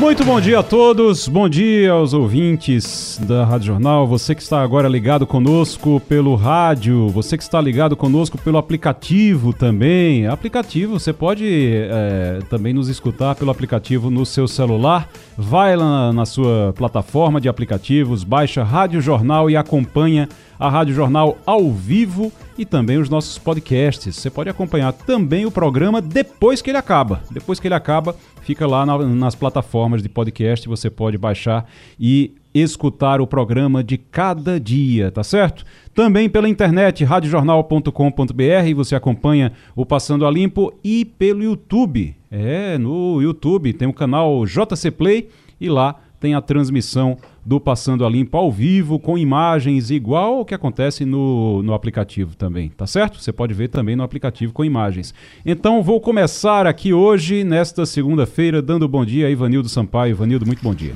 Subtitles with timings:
[0.00, 4.62] Muito bom dia a todos, bom dia aos ouvintes da Rádio Jornal, você que está
[4.62, 10.26] agora ligado conosco pelo rádio, você que está ligado conosco pelo aplicativo também.
[10.26, 15.06] Aplicativo, você pode é, também nos escutar pelo aplicativo no seu celular.
[15.36, 21.38] Vai lá na sua plataforma de aplicativos, baixa Rádio Jornal e acompanha a Rádio Jornal
[21.46, 24.14] ao vivo e também os nossos podcasts.
[24.14, 27.22] Você pode acompanhar também o programa depois que ele acaba.
[27.30, 28.14] Depois que ele acaba,
[28.50, 33.96] fica lá na, nas plataformas de podcast, você pode baixar e escutar o programa de
[33.96, 35.64] cada dia, tá certo?
[35.94, 42.16] Também pela internet, radiojornal.com.br, você acompanha o Passando a Limpo e pelo YouTube.
[42.28, 45.28] É, no YouTube tem o canal JC Play
[45.60, 50.44] e lá tem a transmissão do Passando a Limpo ao vivo, com imagens, igual ao
[50.44, 53.20] que acontece no, no aplicativo também, tá certo?
[53.20, 55.14] Você pode ver também no aplicativo com imagens.
[55.44, 60.10] Então vou começar aqui hoje, nesta segunda-feira, dando bom dia a Ivanildo Sampaio.
[60.10, 60.94] Ivanildo, muito bom dia.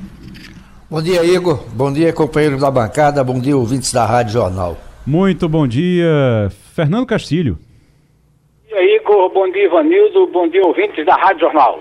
[0.89, 1.63] Bom dia, Igor.
[1.73, 3.23] Bom dia, companheiros da bancada.
[3.23, 4.77] Bom dia, ouvintes da Rádio Jornal.
[5.05, 7.57] Muito bom dia, Fernando Castilho.
[8.63, 9.33] Bom dia, Igor.
[9.33, 10.27] Bom dia, Ivanildo.
[10.27, 11.79] Bom dia, ouvintes da Rádio Jornal.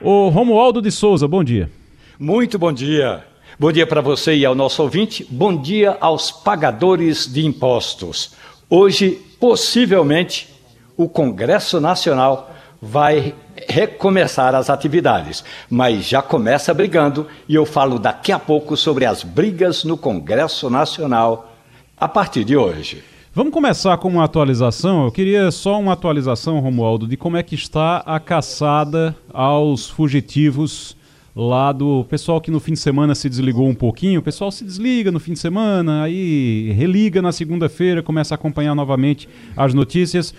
[0.00, 1.70] O Romualdo de Souza, bom dia.
[2.18, 3.31] Muito bom dia.
[3.58, 5.26] Bom dia para você e ao nosso ouvinte.
[5.30, 8.32] Bom dia aos pagadores de impostos.
[8.68, 10.48] Hoje, possivelmente,
[10.96, 13.34] o Congresso Nacional vai
[13.68, 19.22] recomeçar as atividades, mas já começa brigando e eu falo daqui a pouco sobre as
[19.22, 21.52] brigas no Congresso Nacional
[21.96, 23.04] a partir de hoje.
[23.34, 25.04] Vamos começar com uma atualização.
[25.04, 30.96] Eu queria só uma atualização, Romualdo, de como é que está a caçada aos fugitivos
[31.34, 34.20] lá do pessoal que no fim de semana se desligou um pouquinho.
[34.20, 38.74] O pessoal se desliga no fim de semana, aí religa na segunda-feira, começa a acompanhar
[38.74, 40.34] novamente as notícias.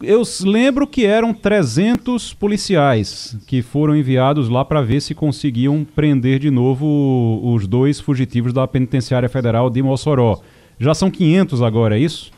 [0.00, 6.38] Eu lembro que eram 300 policiais que foram enviados lá para ver se conseguiam prender
[6.38, 10.40] de novo os dois fugitivos da Penitenciária Federal de Mossoró.
[10.78, 12.30] Já são 500 agora, é isso?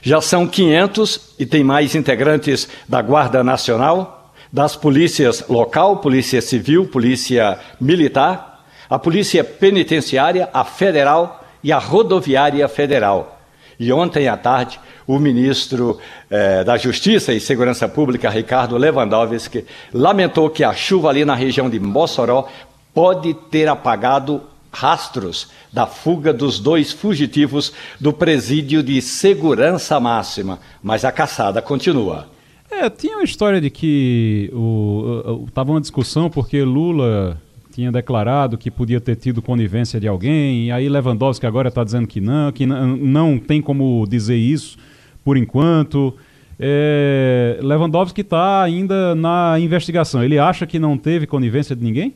[0.00, 4.17] Já são 500 e tem mais integrantes da Guarda Nacional,
[4.52, 12.66] das polícias local, polícia civil, polícia militar, a polícia penitenciária, a federal e a rodoviária
[12.68, 13.38] federal.
[13.78, 15.98] E ontem à tarde, o ministro
[16.28, 21.70] eh, da Justiça e Segurança Pública, Ricardo Lewandowski, lamentou que a chuva ali na região
[21.70, 22.48] de Mossoró
[22.92, 24.42] pode ter apagado
[24.72, 32.37] rastros da fuga dos dois fugitivos do presídio de segurança máxima, mas a caçada continua.
[32.70, 37.40] É, tinha uma história de que o, tava uma discussão porque Lula
[37.72, 42.08] tinha declarado que podia ter tido conivência de alguém, e aí Lewandowski agora está dizendo
[42.08, 44.76] que não, que não, tem como dizer isso
[45.24, 46.12] por enquanto.
[46.58, 50.24] É, Lewandowski está ainda na investigação.
[50.24, 52.14] Ele acha que não teve conivência de ninguém?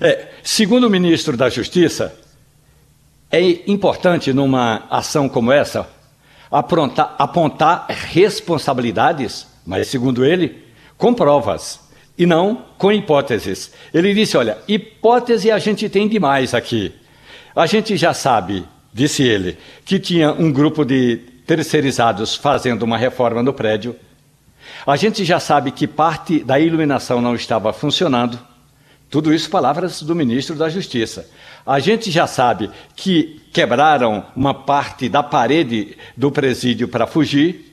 [0.00, 2.12] É, segundo o ministro da Justiça,
[3.30, 5.88] é importante numa ação como essa
[6.50, 10.64] aprontar, apontar responsabilidades mas segundo ele,
[10.96, 11.78] com provas
[12.16, 13.70] e não com hipóteses.
[13.92, 16.90] Ele disse: olha, hipótese a gente tem demais aqui.
[17.54, 18.64] A gente já sabe,
[18.94, 23.94] disse ele, que tinha um grupo de terceirizados fazendo uma reforma no prédio.
[24.86, 28.38] A gente já sabe que parte da iluminação não estava funcionando.
[29.10, 31.28] Tudo isso palavras do ministro da Justiça.
[31.66, 37.68] A gente já sabe que quebraram uma parte da parede do presídio para fugir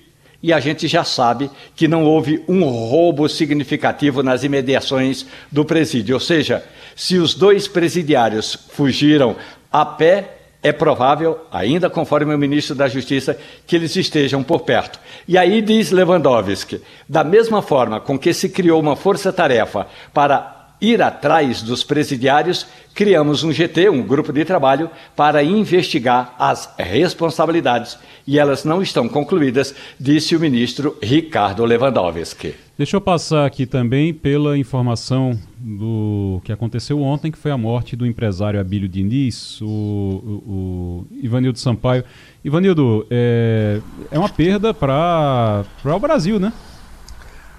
[0.45, 6.13] e a gente já sabe que não houve um roubo significativo nas imediações do presídio.
[6.13, 6.63] Ou seja,
[6.95, 9.35] se os dois presidiários fugiram
[9.71, 13.35] a pé, é provável, ainda conforme o ministro da Justiça,
[13.65, 14.99] que eles estejam por perto.
[15.27, 20.54] E aí diz Lewandowski, da mesma forma com que se criou uma força-tarefa para
[20.85, 27.97] ir atrás dos presidiários, criamos um GT, um grupo de trabalho, para investigar as responsabilidades.
[28.27, 32.55] E elas não estão concluídas, disse o ministro Ricardo Lewandowski.
[32.77, 37.95] Deixa eu passar aqui também pela informação do que aconteceu ontem, que foi a morte
[37.95, 42.03] do empresário Abílio Diniz, o, o, o Ivanildo Sampaio.
[42.43, 43.79] Ivanildo, é,
[44.11, 46.51] é uma perda para o Brasil, né?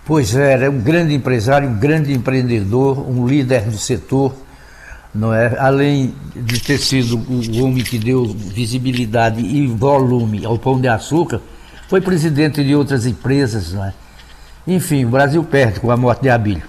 [0.06, 4.32] Pois é, era um grande empresário, um grande empreendedor, um líder do setor,
[5.12, 5.58] não é?
[5.58, 11.41] Além de ter sido o homem que deu visibilidade e volume ao Pão de Açúcar,
[11.88, 13.93] foi presidente de outras empresas, não é?
[14.64, 16.62] Enfim, o Brasil perde com a morte de Abílio.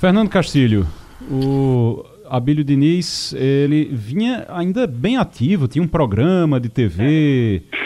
[0.00, 0.86] Fernando Castilho,
[1.30, 7.83] o Abílio Diniz, ele vinha ainda bem ativo, tinha um programa de TV, é,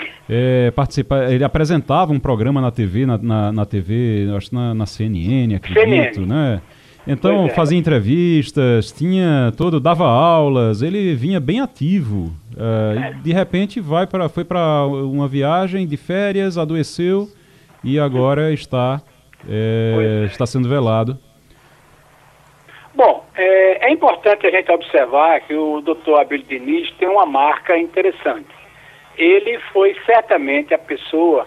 [0.74, 5.54] participa, ele apresentava um programa na TV, na, na, na TV, acho na, na CNN,
[5.54, 6.26] acredito, CNN.
[6.26, 6.62] né?
[7.06, 7.48] Então é.
[7.48, 12.34] fazia entrevistas, tinha todo, dava aulas, ele vinha bem ativo.
[12.52, 17.26] Uh, de repente vai para, foi para uma viagem de férias, adoeceu
[17.82, 19.00] e agora está,
[19.48, 21.18] é, está sendo velado.
[22.94, 27.78] Bom, é, é, importante a gente observar que o doutor Abel Diniz tem uma marca
[27.78, 28.57] interessante.
[29.18, 31.46] Ele foi certamente a pessoa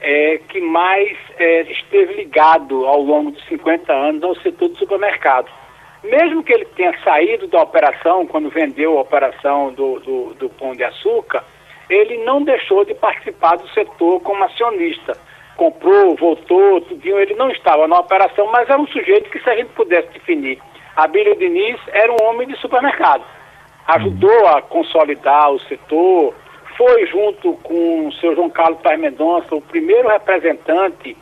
[0.00, 5.50] é, que mais é, esteve ligado ao longo de 50 anos ao setor do supermercado.
[6.04, 10.72] Mesmo que ele tenha saído da operação, quando vendeu a operação do, do, do Pão
[10.72, 11.42] de Açúcar,
[11.88, 15.16] ele não deixou de participar do setor como acionista.
[15.56, 19.56] Comprou, voltou, tudinho, ele não estava na operação, mas era um sujeito que, se a
[19.56, 20.60] gente pudesse definir,
[20.94, 23.24] Abílio Diniz era um homem de supermercado.
[23.88, 26.34] Ajudou a consolidar o setor,
[26.76, 31.16] foi, junto com o seu João Carlos Paz Mendonça, o primeiro representante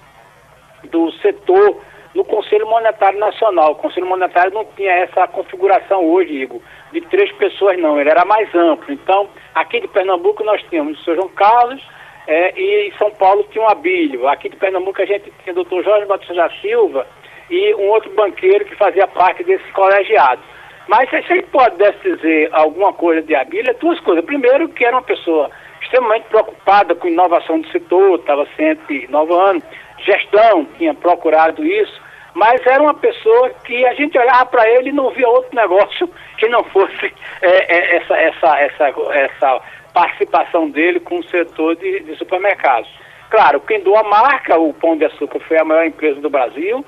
[0.91, 1.81] do setor
[2.15, 3.73] no Conselho Monetário Nacional.
[3.73, 6.61] O Conselho Monetário não tinha essa configuração hoje, Igor,
[6.93, 8.93] de três pessoas, não, ele era mais amplo.
[8.93, 11.83] Então, aqui de Pernambuco nós tínhamos o seu João Carlos
[12.27, 14.29] é, e em São Paulo tinha o Abílio.
[14.29, 17.07] Aqui de Pernambuco a gente tinha o doutor Jorge Batista da Silva
[17.51, 20.43] e um outro banqueiro que fazia parte desse colegiado.
[20.89, 24.25] Mas se a gente pudesse dizer alguma coisa de Abílio, duas coisas.
[24.25, 25.51] Primeiro, que era uma pessoa
[25.81, 29.63] extremamente preocupada com inovação do setor, estava sempre inovando,
[29.99, 32.03] gestão, tinha procurado isso,
[32.35, 36.09] mas era uma pessoa que a gente olhava para ele e não via outro negócio
[36.37, 39.61] que não fosse é, é, essa, essa, essa, essa
[39.93, 42.91] participação dele com o setor de, de supermercados.
[43.31, 46.85] Claro, quem doou a marca, o Pão de Açúcar foi a maior empresa do Brasil,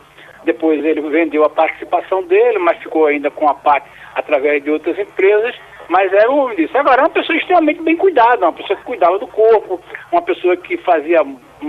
[0.46, 4.96] depois ele vendeu a participação dele, mas ficou ainda com a parte através de outras
[4.98, 5.54] empresas,
[5.88, 6.78] mas era um homem disso.
[6.78, 10.56] Agora, era uma pessoa extremamente bem cuidada, uma pessoa que cuidava do corpo, uma pessoa
[10.56, 11.20] que fazia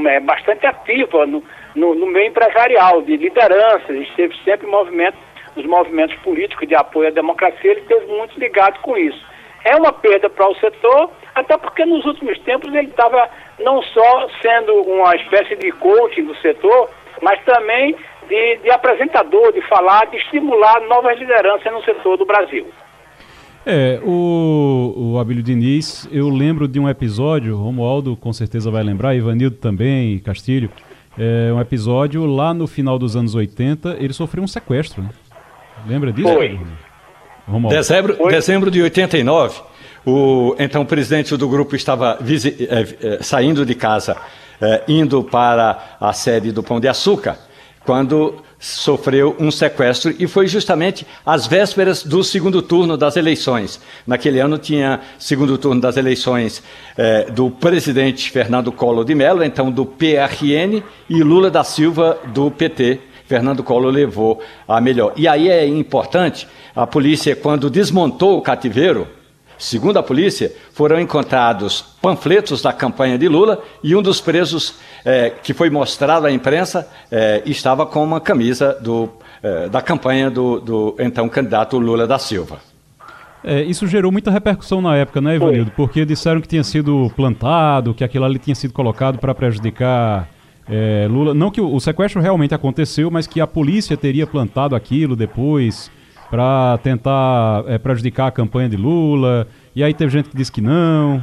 [0.06, 1.44] é, bastante ativa no,
[1.75, 5.18] no, no, meio empresarial, de liderança, esteve sempre em movimento,
[5.56, 9.19] nos movimentos políticos de apoio à democracia, ele esteve muito ligado com isso.
[9.65, 13.27] É uma perda para o setor, até porque nos últimos tempos ele estava
[13.59, 16.89] não só sendo uma espécie de coaching do setor,
[17.21, 17.95] mas também
[18.27, 22.65] de, de apresentador, de falar, de estimular novas lideranças no setor do Brasil.
[23.65, 29.13] É, o, o Abílio Diniz, eu lembro de um episódio, Romualdo com certeza vai lembrar,
[29.13, 30.69] Ivanildo também, Castilho,
[31.18, 35.09] é, um episódio lá no final dos anos 80, ele sofreu um sequestro, né?
[35.85, 36.33] Lembra disso?
[36.33, 36.59] Foi.
[37.45, 37.75] Romualdo.
[37.75, 38.31] Dezembro, Foi.
[38.31, 39.62] dezembro de 89,
[40.06, 44.15] o então o presidente do grupo estava é, é, saindo de casa,
[44.62, 47.38] é, indo para a sede do Pão de Açúcar,
[47.88, 53.80] quando sofreu um sequestro e foi justamente às vésperas do segundo turno das eleições.
[54.06, 56.62] Naquele ano tinha segundo turno das eleições
[56.98, 62.51] eh, do presidente Fernando Collor de Mello, então do PRN, e Lula da Silva do
[62.51, 63.00] PT.
[63.25, 65.13] Fernando Collor levou a melhor.
[65.16, 66.45] E aí é importante,
[66.75, 69.07] a polícia, quando desmontou o cativeiro,
[69.57, 75.31] Segundo a polícia, foram encontrados panfletos da campanha de Lula e um dos presos é,
[75.31, 79.10] que foi mostrado à imprensa é, estava com uma camisa do,
[79.41, 82.60] é, da campanha do, do, então candidato Lula da Silva.
[83.43, 85.72] É, isso gerou muita repercussão na época, né, Ivanildo?
[85.75, 90.27] Porque disseram que tinha sido plantado, que aquilo ali tinha sido colocado para prejudicar
[90.70, 91.34] é, Lula.
[91.34, 95.89] Não que o, o sequestro realmente aconteceu, mas que a polícia teria plantado aquilo depois
[96.29, 99.48] para tentar é, prejudicar a campanha de Lula.
[99.75, 101.22] E aí teve gente que disse que não.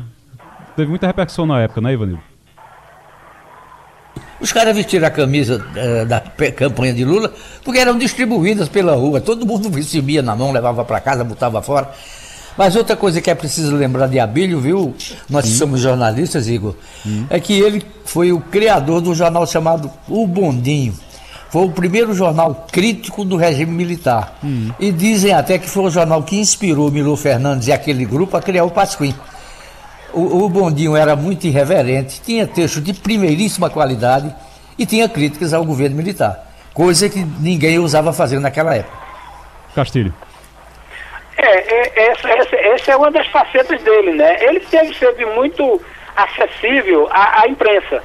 [0.77, 2.23] Teve muita repercussão na época, né, Ivanildo?
[4.41, 7.33] Os caras vestiram a camisa uh, da campanha de Lula
[7.65, 9.21] porque eram distribuídas pela rua.
[9.21, 11.91] Todo mundo recebia na mão, levava para casa, botava fora.
[12.57, 14.95] Mas outra coisa que é preciso lembrar de Abílio, viu?
[15.29, 15.55] Nós hum.
[15.55, 16.77] somos jornalistas, Igor,
[17.29, 20.95] é que ele foi o criador do jornal chamado O Bondinho.
[21.55, 24.39] Foi o primeiro jornal crítico do regime militar.
[24.43, 24.73] Hum.
[24.81, 28.43] E dizem até que foi o jornal que inspirou Milo Fernandes e aquele grupo a
[28.43, 29.15] criar o Pasquim.
[30.13, 34.35] O, o Bondinho era muito irreverente, tinha texto de primeiríssima qualidade
[34.77, 36.45] e tinha críticas ao governo militar.
[36.75, 38.99] Coisa que ninguém ousava fazer naquela época.
[39.77, 40.13] Castilho.
[41.37, 44.45] É, é essa, essa, essa, é uma das facetas dele, né?
[44.45, 45.81] Ele sempre esteve muito
[46.17, 48.03] acessível à, à imprensa.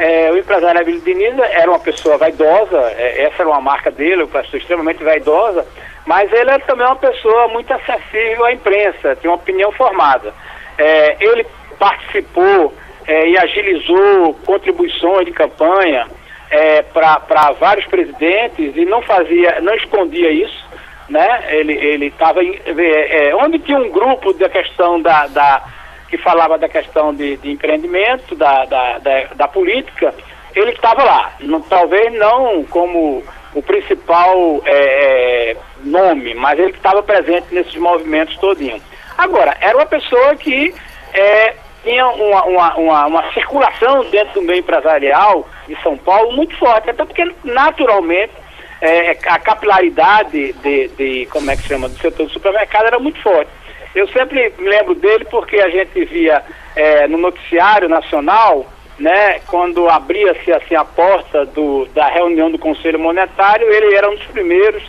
[0.00, 4.22] É, o empresário Abílio Diniz era uma pessoa vaidosa, é, essa era uma marca dele,
[4.22, 5.66] uma pessoa extremamente vaidosa,
[6.06, 10.32] mas ele era também uma pessoa muito acessível à imprensa, tinha uma opinião formada.
[10.78, 11.46] É, ele
[11.78, 12.72] participou
[13.06, 16.06] é, e agilizou contribuições de campanha,
[16.50, 20.66] é, para vários presidentes e não fazia, não escondia isso,
[21.10, 21.44] né?
[21.50, 25.62] Ele estava é, onde tinha um grupo da questão da, da
[26.10, 30.12] que falava da questão de, de empreendimento, da, da, da, da política,
[30.54, 31.32] ele estava lá.
[31.40, 33.22] Não, talvez não como
[33.54, 38.82] o principal é, é nome, mas ele estava presente nesses movimentos todinhos.
[39.16, 40.74] Agora, era uma pessoa que
[41.14, 46.56] é, tinha uma, uma, uma, uma, circulação dentro do meio empresarial de São Paulo muito
[46.56, 48.32] forte, até porque naturalmente
[48.80, 53.20] é, a capilaridade de, de, como é que chama, do setor do supermercado era muito
[53.20, 53.50] forte.
[53.94, 56.42] Eu sempre me lembro dele porque a gente via
[56.76, 58.66] é, no noticiário nacional,
[58.98, 64.14] né, quando abria-se assim a porta do, da reunião do Conselho Monetário, ele era um
[64.14, 64.82] dos primeiros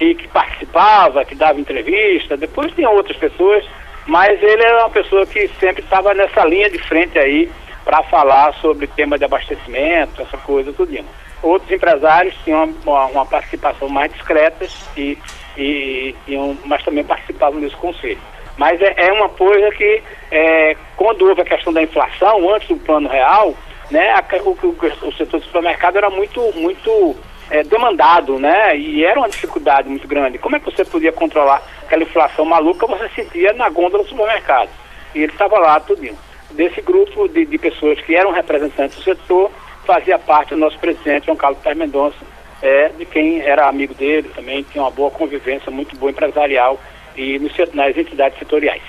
[0.00, 3.64] e que participava, que dava entrevista, depois tinha outras pessoas,
[4.06, 7.50] mas ele era uma pessoa que sempre estava nessa linha de frente aí
[7.84, 10.98] para falar sobre tema de abastecimento, essa coisa, tudo.
[11.42, 15.16] Outros empresários tinham uma, uma participação mais discreta, e,
[15.56, 18.18] e, e, mas também participavam desse conselho.
[18.58, 22.76] Mas é, é uma coisa que, é, quando houve a questão da inflação, antes do
[22.76, 23.54] plano real,
[23.88, 27.16] né, a, o, o, o, setor do supermercado era muito, muito
[27.50, 28.76] é, demandado, né?
[28.76, 30.38] E era uma dificuldade muito grande.
[30.38, 34.68] Como é que você podia controlar aquela inflação maluca você sentia na gôndola do supermercado?
[35.14, 36.18] E ele estava lá tudinho.
[36.50, 39.50] Desse grupo de, de, pessoas que eram representantes do setor,
[39.86, 42.16] fazia parte o nosso presidente, João Carlos Pérez Mendonça,
[42.60, 46.78] é, de quem era amigo dele também, tinha uma boa convivência, muito boa empresarial
[47.18, 48.82] e nos, nas entidades setoriais.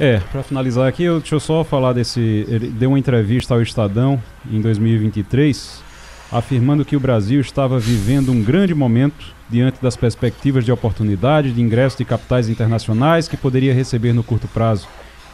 [0.00, 2.46] É, para finalizar aqui, eu, deixa eu só falar desse.
[2.48, 4.20] Ele deu uma entrevista ao Estadão
[4.50, 5.92] em 2023
[6.32, 11.60] afirmando que o Brasil estava vivendo um grande momento diante das perspectivas de oportunidade de
[11.60, 14.88] ingresso de capitais internacionais que poderia receber no curto prazo.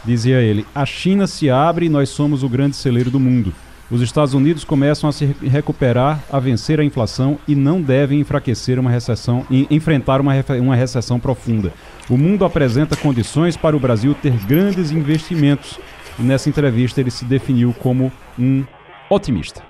[0.05, 3.55] Dizia ele: a China se abre e nós somos o grande celeiro do mundo.
[3.91, 8.79] Os Estados Unidos começam a se recuperar, a vencer a inflação e não devem enfraquecer
[8.79, 11.73] uma recessão, enfrentar uma, uma recessão profunda.
[12.09, 15.79] O mundo apresenta condições para o Brasil ter grandes investimentos.
[16.19, 18.65] E nessa entrevista ele se definiu como um
[19.11, 19.63] otimista.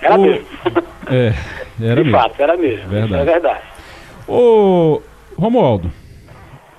[0.00, 0.22] Era o...
[0.22, 0.46] mesmo.
[1.06, 1.34] É,
[1.80, 2.18] era De mesmo.
[2.18, 2.88] fato, era mesmo.
[2.88, 3.22] Verdade.
[3.22, 3.62] É verdade.
[4.26, 5.00] Ô,
[5.36, 5.90] Romualdo,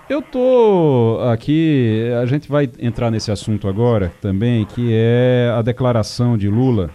[0.09, 6.37] eu tô aqui, a gente vai entrar nesse assunto agora também, que é a declaração
[6.37, 6.91] de Lula.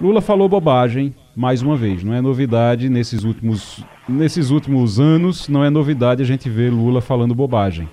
[0.00, 5.62] Lula falou bobagem mais uma vez, não é novidade nesses últimos, nesses últimos anos, não
[5.62, 7.88] é novidade a gente ver Lula falando bobagem.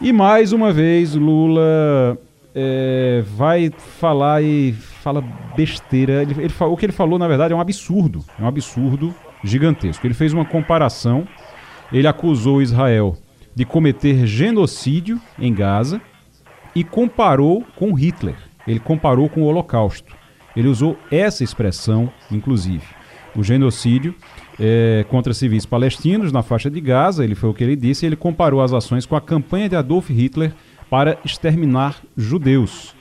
[0.00, 2.16] E mais uma vez Lula
[2.54, 5.20] é, vai falar e fala
[5.56, 6.22] besteira.
[6.22, 8.24] Ele, ele, o que ele falou, na verdade, é um absurdo.
[8.38, 9.12] É um absurdo
[9.42, 10.06] gigantesco.
[10.06, 11.26] Ele fez uma comparação.
[11.92, 13.16] Ele acusou Israel
[13.52, 16.00] de cometer genocídio em Gaza
[16.72, 18.36] e comparou com Hitler.
[18.64, 20.19] Ele comparou com o Holocausto.
[20.56, 22.84] Ele usou essa expressão, inclusive.
[23.36, 24.14] O genocídio
[24.58, 28.16] é, contra civis palestinos na faixa de Gaza, ele foi o que ele disse, ele
[28.16, 30.52] comparou as ações com a campanha de Adolf Hitler
[30.90, 32.94] para exterminar judeus.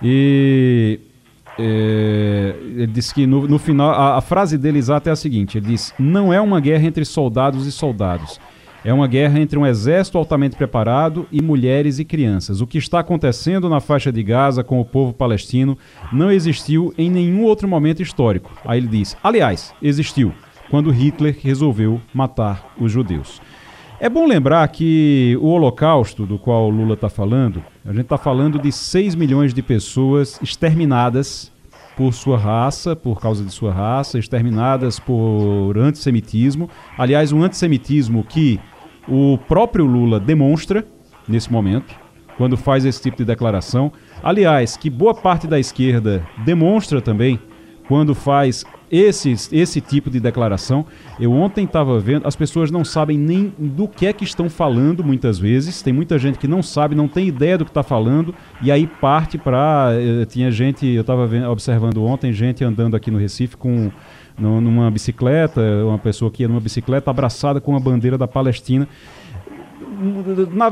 [0.00, 1.00] E
[1.58, 5.58] é, ele disse que no, no final, a, a, frase dele exata é a seguinte:
[5.58, 8.38] ele diz, não é uma guerra entre soldados e soldados.
[8.86, 12.60] É uma guerra entre um exército altamente preparado e mulheres e crianças.
[12.60, 15.76] O que está acontecendo na faixa de Gaza com o povo palestino
[16.12, 18.52] não existiu em nenhum outro momento histórico.
[18.64, 20.32] Aí ele diz: aliás, existiu
[20.70, 23.42] quando Hitler resolveu matar os judeus.
[23.98, 28.56] É bom lembrar que o Holocausto, do qual Lula está falando, a gente está falando
[28.56, 31.50] de 6 milhões de pessoas exterminadas
[31.96, 36.70] por sua raça, por causa de sua raça, exterminadas por antissemitismo.
[36.96, 38.60] Aliás, um antissemitismo que
[39.08, 40.86] o próprio Lula demonstra
[41.28, 41.94] nesse momento,
[42.36, 43.92] quando faz esse tipo de declaração.
[44.22, 47.40] Aliás, que boa parte da esquerda demonstra também
[47.88, 50.86] quando faz esse, esse tipo de declaração.
[51.18, 55.02] Eu ontem estava vendo, as pessoas não sabem nem do que é que estão falando
[55.02, 55.82] muitas vezes.
[55.82, 58.86] Tem muita gente que não sabe, não tem ideia do que está falando, e aí
[58.86, 59.90] parte para.
[59.92, 63.90] Eh, tinha gente, eu estava observando ontem, gente andando aqui no Recife com
[64.38, 68.88] numa bicicleta, uma pessoa que ia numa bicicleta abraçada com a bandeira da Palestina.
[70.52, 70.70] Na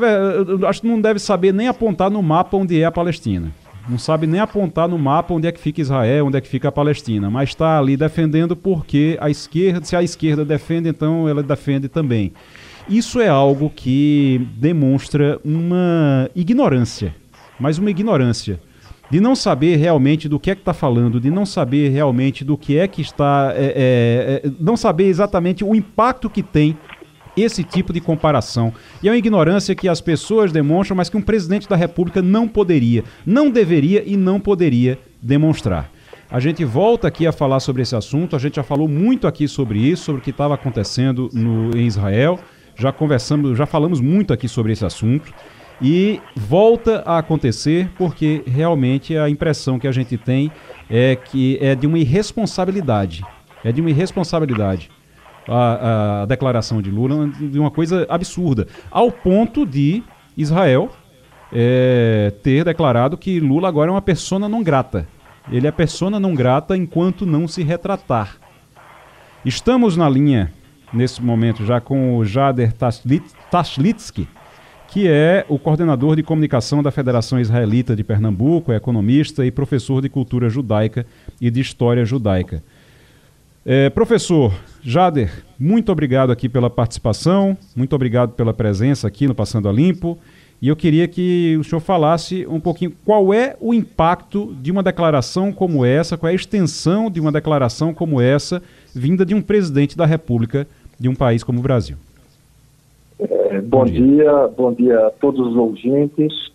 [0.68, 3.52] acho que não deve saber nem apontar no mapa onde é a Palestina
[3.88, 6.68] não sabe nem apontar no mapa onde é que fica Israel, onde é que fica
[6.68, 11.42] a Palestina, mas está ali defendendo porque a esquerda, se a esquerda defende, então ela
[11.42, 12.32] defende também.
[12.88, 17.14] Isso é algo que demonstra uma ignorância,
[17.58, 18.60] mas uma ignorância
[19.10, 22.56] de não saber realmente do que é que está falando, de não saber realmente do
[22.56, 26.76] que é que está, é, é, é, não saber exatamente o impacto que tem
[27.36, 28.72] esse tipo de comparação.
[29.02, 32.46] E é uma ignorância que as pessoas demonstram, mas que um presidente da República não
[32.48, 35.90] poderia, não deveria e não poderia demonstrar.
[36.30, 38.34] A gente volta aqui a falar sobre esse assunto.
[38.34, 41.86] A gente já falou muito aqui sobre isso, sobre o que estava acontecendo no, em
[41.86, 42.40] Israel.
[42.76, 45.32] Já conversamos, já falamos muito aqui sobre esse assunto.
[45.82, 50.50] E volta a acontecer porque realmente a impressão que a gente tem
[50.88, 53.24] é que é de uma irresponsabilidade.
[53.64, 54.90] É de uma irresponsabilidade
[55.48, 58.66] a, a declaração de Lula, de uma coisa absurda.
[58.90, 60.02] Ao ponto de
[60.36, 60.90] Israel
[61.52, 65.06] é, ter declarado que Lula agora é uma persona não grata.
[65.50, 68.36] Ele é persona não grata enquanto não se retratar.
[69.44, 70.52] Estamos na linha,
[70.92, 72.72] nesse momento, já com o Jader
[73.50, 74.26] Tashlitsky,
[74.94, 80.00] que é o coordenador de comunicação da Federação Israelita de Pernambuco, é economista e professor
[80.00, 81.04] de cultura judaica
[81.40, 82.62] e de história judaica.
[83.66, 89.68] É, professor Jader, muito obrigado aqui pela participação, muito obrigado pela presença aqui no Passando
[89.68, 90.16] a Limpo.
[90.62, 94.80] E eu queria que o senhor falasse um pouquinho qual é o impacto de uma
[94.80, 98.62] declaração como essa, qual é a extensão de uma declaração como essa,
[98.94, 100.68] vinda de um presidente da República
[101.00, 101.96] de um país como o Brasil.
[103.18, 104.00] É, bom, bom dia.
[104.00, 104.48] dia.
[104.56, 106.52] bom dia a todos os ouvintes.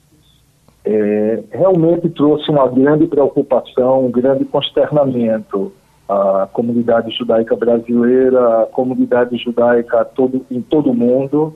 [0.85, 5.71] É, realmente trouxe uma grande preocupação, um grande consternamento
[6.07, 11.53] à comunidade judaica brasileira, à comunidade judaica todo, em todo o mundo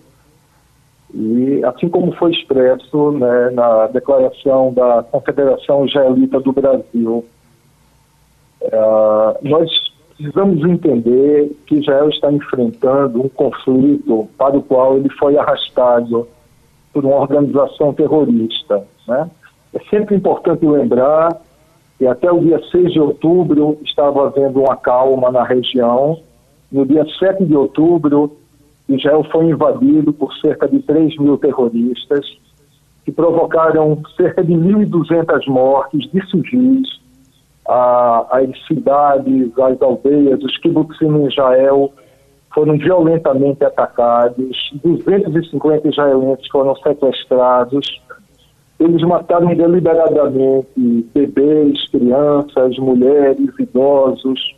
[1.13, 7.23] e assim como foi expresso né, na declaração da Confederação Israelita do Brasil,
[8.61, 9.69] uh, nós
[10.23, 16.25] precisamos entender que Israel está enfrentando um conflito para o qual ele foi arrastado
[16.93, 18.87] por uma organização terrorista.
[19.05, 19.29] Né?
[19.73, 21.41] É sempre importante lembrar
[21.97, 26.19] que até o dia 6 de outubro estava havendo uma calma na região.
[26.71, 28.37] No dia 7 de outubro,
[28.87, 32.25] Israel foi invadido por cerca de 3 mil terroristas,
[33.03, 37.02] que provocaram cerca de 1.200 mortes de civis,
[37.67, 41.91] as cidades, as aldeias, os kibbutzim em Israel
[42.53, 48.01] foram violentamente atacados, 250 israelenses foram sequestrados,
[48.79, 54.55] eles mataram deliberadamente bebês, crianças, mulheres, idosos,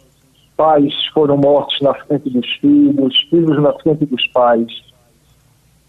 [0.58, 4.72] pais foram mortos na frente dos filhos, filhos na frente dos pais.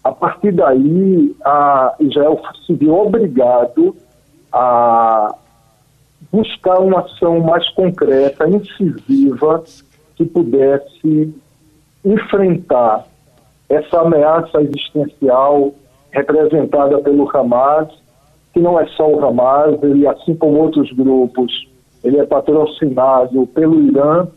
[0.03, 3.95] A partir daí, a Israel se viu obrigado
[4.51, 5.35] a
[6.31, 9.63] buscar uma ação mais concreta, incisiva,
[10.15, 11.33] que pudesse
[12.03, 13.05] enfrentar
[13.69, 15.73] essa ameaça existencial
[16.11, 17.89] representada pelo Hamas,
[18.53, 21.67] que não é só o Hamas, ele, assim como outros grupos,
[22.03, 24.27] ele é patrocinado pelo Irã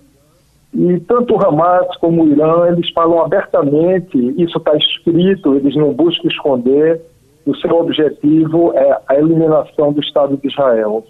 [0.73, 5.93] e tanto o Hamas como o Irã, eles falam abertamente, isso está escrito, eles não
[5.93, 7.01] buscam esconder,
[7.45, 11.05] o seu objetivo é a eliminação do Estado de Israel.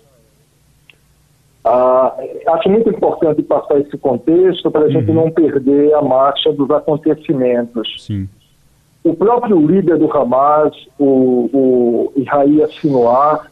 [1.64, 2.16] Ah,
[2.54, 4.90] acho muito importante passar esse contexto para a uhum.
[4.90, 7.96] gente não perder a marcha dos acontecimentos.
[7.98, 8.28] Sim.
[9.04, 13.50] O próprio líder do Hamas, o, o Yahya Sinwar,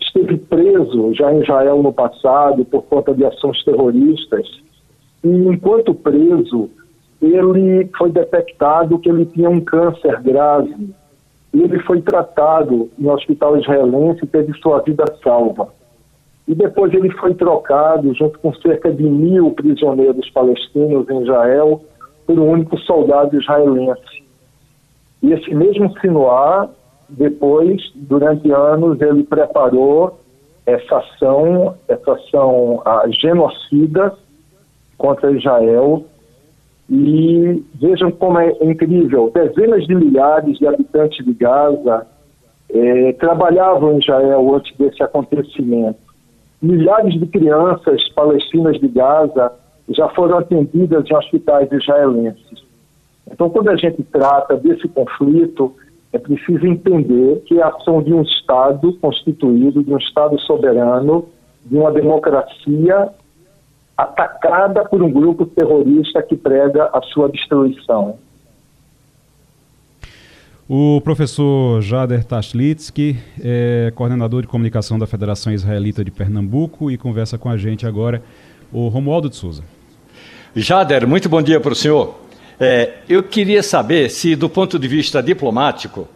[0.00, 4.46] esteve preso já em Israel no passado por conta de ações terroristas
[5.22, 6.70] e enquanto preso,
[7.20, 10.90] ele foi detectado que ele tinha um câncer grave.
[11.52, 15.68] Ele foi tratado no hospital israelense e teve sua vida salva.
[16.48, 21.84] E depois ele foi trocado, junto com cerca de mil prisioneiros palestinos em Israel,
[22.26, 24.24] por um único soldado israelense.
[25.22, 26.70] E esse mesmo Sinuar,
[27.06, 30.18] depois, durante anos, ele preparou
[30.64, 32.82] essa ação, essa ação
[33.20, 34.14] genocida
[34.96, 36.06] contra Israel.
[36.88, 42.06] E vejam como é incrível: dezenas de milhares de habitantes de Gaza
[42.70, 46.07] eh, trabalhavam em Israel antes desse acontecimento.
[46.60, 49.52] Milhares de crianças palestinas de Gaza
[49.90, 52.64] já foram atendidas em hospitais israelenses.
[53.30, 55.74] Então, quando a gente trata desse conflito,
[56.12, 61.26] é preciso entender que é a ação de um Estado constituído, de um Estado soberano,
[61.64, 63.10] de uma democracia
[63.96, 68.18] atacada por um grupo terrorista que prega a sua destruição.
[70.70, 77.38] O professor Jader Tashlitsky é coordenador de comunicação da Federação Israelita de Pernambuco e conversa
[77.38, 78.22] com a gente agora
[78.70, 79.64] o Romualdo de Souza.
[80.54, 82.20] Jader, muito bom dia para o senhor.
[82.60, 86.06] É, eu queria saber se, do ponto de vista diplomático,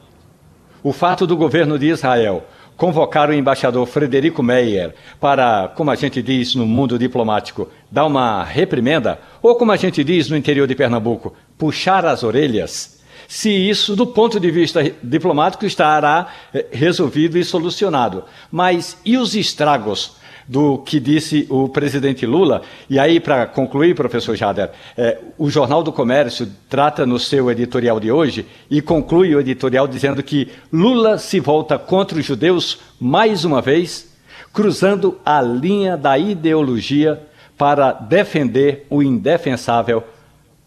[0.83, 2.45] o fato do governo de Israel
[2.77, 8.45] convocar o embaixador Frederico Meyer para, como a gente diz no mundo diplomático, dar uma
[8.45, 13.02] reprimenda, ou como a gente diz no interior de Pernambuco, puxar as orelhas,
[13.33, 18.25] se isso, do ponto de vista diplomático, estará eh, resolvido e solucionado.
[18.51, 20.17] Mas e os estragos
[20.47, 22.61] do que disse o presidente Lula.
[22.91, 27.99] E aí, para concluir, professor Jader, é, o Jornal do Comércio trata no seu editorial
[27.99, 33.47] de hoje e conclui o editorial dizendo que Lula se volta contra os judeus mais
[33.47, 34.15] uma vez,
[34.53, 37.19] cruzando a linha da ideologia
[37.57, 40.05] para defender o indefensável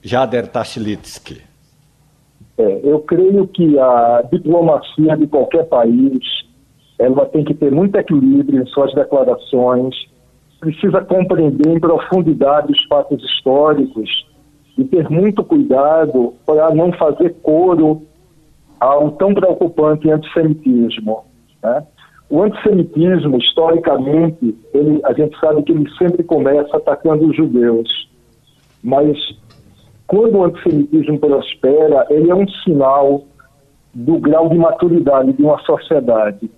[0.02, 1.45] Jader Tashlitsky.
[2.58, 6.20] É, eu creio que a diplomacia de qualquer país
[6.98, 9.94] ela tem que ter muito equilíbrio em suas declarações,
[10.60, 14.26] precisa compreender em profundidade os fatos históricos
[14.78, 18.02] e ter muito cuidado para não fazer coro
[18.80, 21.26] ao tão preocupante antissemitismo.
[21.62, 21.86] Né?
[22.30, 28.10] O antissemitismo, historicamente, ele, a gente sabe que ele sempre começa atacando os judeus,
[28.84, 29.18] mas
[30.08, 33.24] quando o antissemitismo prospera, ele é um sinal
[33.94, 36.50] do grau de maturidade de uma sociedade.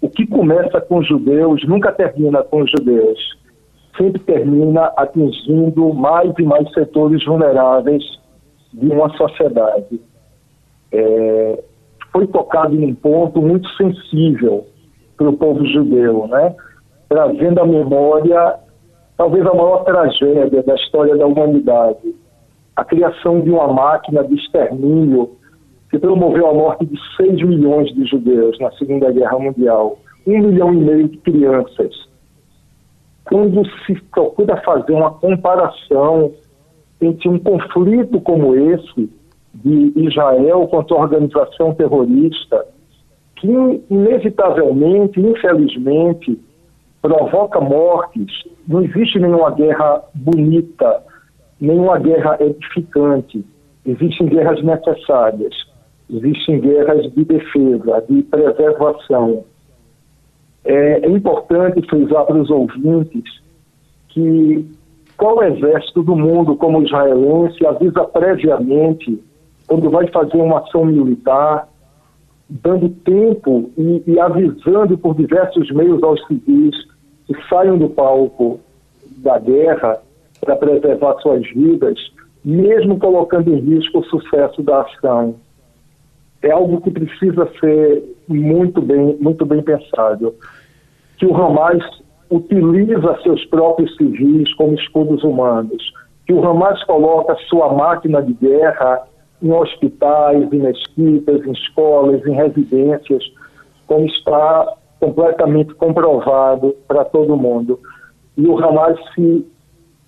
[0.00, 3.38] O que começa com os judeus nunca termina com os judeus.
[3.96, 8.02] Sempre termina atingindo mais e mais setores vulneráveis
[8.72, 10.00] de uma sociedade.
[10.92, 11.62] É,
[12.12, 14.66] foi tocado em um ponto muito sensível
[15.16, 16.54] para o povo judeu, né?
[17.08, 18.54] trazendo à memória
[19.16, 22.14] talvez a maior tragédia da história da humanidade,
[22.80, 25.32] a criação de uma máquina de extermínio
[25.90, 30.72] que promoveu a morte de 6 milhões de judeus na Segunda Guerra Mundial, um milhão
[30.72, 32.08] e meio de crianças.
[33.26, 36.32] Quando se procura fazer uma comparação
[37.02, 39.10] entre um conflito como esse
[39.52, 42.64] de Israel contra a organização terrorista,
[43.36, 46.40] que inevitavelmente, infelizmente,
[47.02, 48.32] provoca mortes.
[48.66, 51.09] Não existe nenhuma guerra bonita,
[51.60, 53.44] nenhuma guerra edificante.
[53.84, 55.54] Existem guerras necessárias,
[56.08, 59.44] existem guerras de defesa, de preservação.
[60.64, 63.40] É, é importante frisar para os ouvintes
[64.08, 64.66] que
[65.16, 69.22] qual exército do mundo, como o israelense, avisa previamente
[69.66, 71.68] quando vai fazer uma ação militar,
[72.48, 76.74] dando tempo e, e, avisando por diversos meios aos civis
[77.26, 78.58] que saiam do palco
[79.18, 80.00] da guerra
[80.40, 81.98] para preservar suas vidas,
[82.44, 85.36] mesmo colocando em risco o sucesso da ação.
[86.42, 90.34] É algo que precisa ser muito bem, muito bem pensado.
[91.18, 91.82] Que o Hamas
[92.30, 95.92] utiliza seus próprios civis como escudos humanos,
[96.26, 99.02] que o Hamas coloca sua máquina de guerra
[99.42, 103.22] em hospitais, em mesquitas, em escolas, em residências,
[103.86, 107.78] como está completamente comprovado para todo mundo.
[108.36, 109.46] E o Hamas se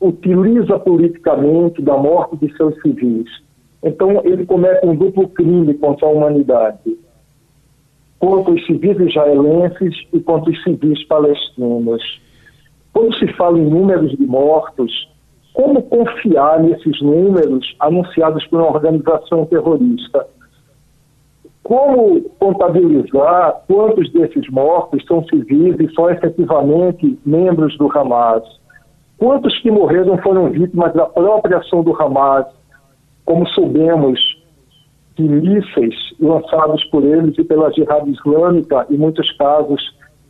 [0.02, 3.30] utiliza politicamente da morte de seus civis.
[3.82, 6.98] Então, ele comete um duplo crime contra a humanidade,
[8.18, 12.02] contra os civis israelenses e contra os civis palestinos.
[12.92, 15.08] Quando se fala em números de mortos,
[15.52, 20.26] como confiar nesses números anunciados por uma organização terrorista?
[21.62, 28.61] Como contabilizar quantos desses mortos são civis e são efetivamente membros do Hamas?
[29.22, 32.44] Quantos que morreram foram vítimas da própria ação do Hamas?
[33.24, 34.18] Como soubemos
[35.14, 39.80] que mísseis lançados por eles e pela Jihad Islâmica, em muitos casos,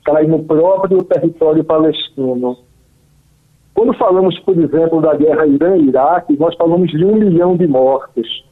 [0.04, 2.58] caem no próprio território palestino.
[3.72, 8.44] Quando falamos, por exemplo, da guerra Irã-Iraque, nós falamos de um milhão de mortos.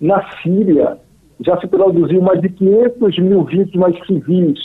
[0.00, 0.96] Na Síria,
[1.40, 4.58] já se produziu mais de 500 mil vítimas civis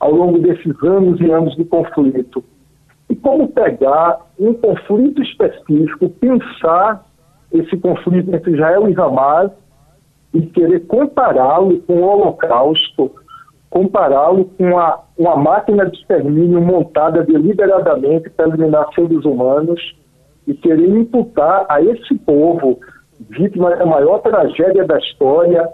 [0.00, 2.42] ao longo desses anos e anos de conflito.
[3.08, 7.04] E como pegar um conflito específico, pensar
[7.52, 9.52] esse conflito entre Israel e Hamas
[10.34, 13.10] e querer compará-lo com o Holocausto,
[13.70, 19.80] compará-lo com a, uma máquina de extermínio montada deliberadamente para eliminar seres humanos
[20.46, 22.78] e querer imputar a esse povo,
[23.30, 25.68] vítima da maior tragédia da história,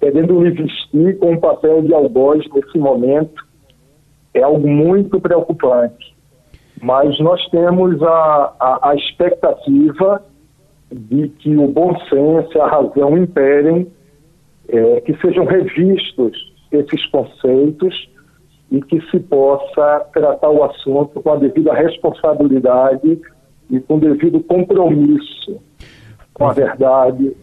[0.00, 3.44] querendo lhe vestir com um papel de algoz nesse momento,
[4.34, 6.15] é algo muito preocupante.
[6.82, 10.22] Mas nós temos a, a, a expectativa
[10.92, 13.90] de que o bom senso e a razão imperem,
[14.68, 18.08] é, que sejam revistos esses conceitos
[18.70, 23.20] e que se possa tratar o assunto com a devida responsabilidade
[23.70, 25.60] e com o devido compromisso
[26.36, 27.34] com a verdade,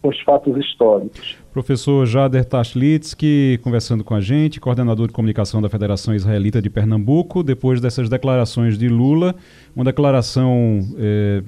[0.00, 1.36] com os fatos históricos.
[1.58, 7.42] Professor Jader Tashlitsky conversando com a gente, coordenador de comunicação da Federação Israelita de Pernambuco,
[7.42, 9.34] depois dessas declarações de Lula,
[9.74, 11.42] uma declaração é,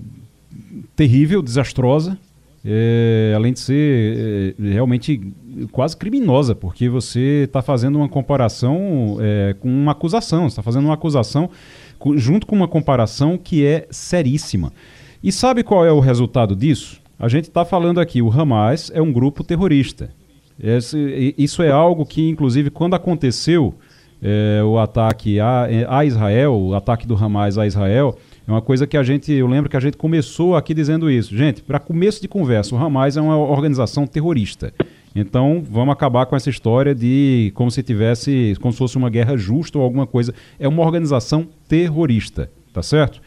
[0.96, 2.18] terrível, desastrosa,
[2.64, 5.32] é, além de ser é, realmente
[5.70, 9.16] quase criminosa, porque você está fazendo uma comparação
[9.60, 11.48] com uma acusação, está fazendo uma acusação
[12.16, 14.72] junto com uma comparação que é seríssima.
[15.22, 16.99] E sabe qual é o resultado disso?
[17.20, 20.08] A gente está falando aqui, o Hamas é um grupo terrorista.
[20.58, 23.74] Esse, isso é algo que, inclusive, quando aconteceu
[24.22, 28.16] é, o ataque a, a, Israel, o ataque do Hamas a Israel,
[28.48, 31.36] é uma coisa que a gente, eu lembro que a gente começou aqui dizendo isso.
[31.36, 34.72] Gente, para começo de conversa, o Hamas é uma organização terrorista.
[35.14, 39.36] Então, vamos acabar com essa história de como se tivesse, como se fosse uma guerra
[39.36, 40.34] justa ou alguma coisa.
[40.58, 43.20] É uma organização terrorista, tá certo?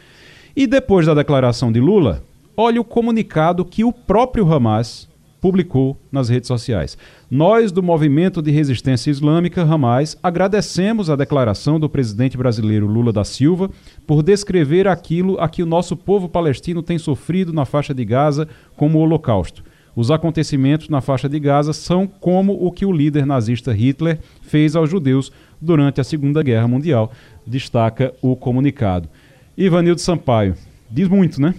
[0.56, 2.24] E depois da declaração de Lula,
[2.56, 5.08] olha o comunicado que o próprio Hamas
[5.44, 6.98] publicou nas redes sociais.
[7.30, 13.26] Nós, do Movimento de Resistência Islâmica, Hamas, agradecemos a declaração do presidente brasileiro Lula da
[13.26, 13.70] Silva
[14.08, 18.48] por descrever aquilo a que o nosso povo palestino tem sofrido na faixa de Gaza
[18.78, 19.66] como o Holocausto.
[19.94, 24.78] Os acontecimentos na faixa de Gaza são como o que o líder nazista Hitler fez
[24.78, 25.30] aos judeus
[25.62, 27.12] durante a Segunda Guerra Mundial,
[27.46, 29.10] destaca o comunicado.
[29.58, 30.56] Ivanildo Sampaio,
[30.89, 31.54] diz muito, né?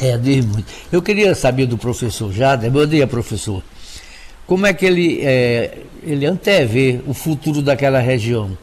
[0.00, 0.66] É, diz muito.
[0.92, 3.62] Eu queria saber do professor Jader, bom dia, professor.
[4.46, 8.56] Como é que ele, é, ele antevê o futuro daquela região?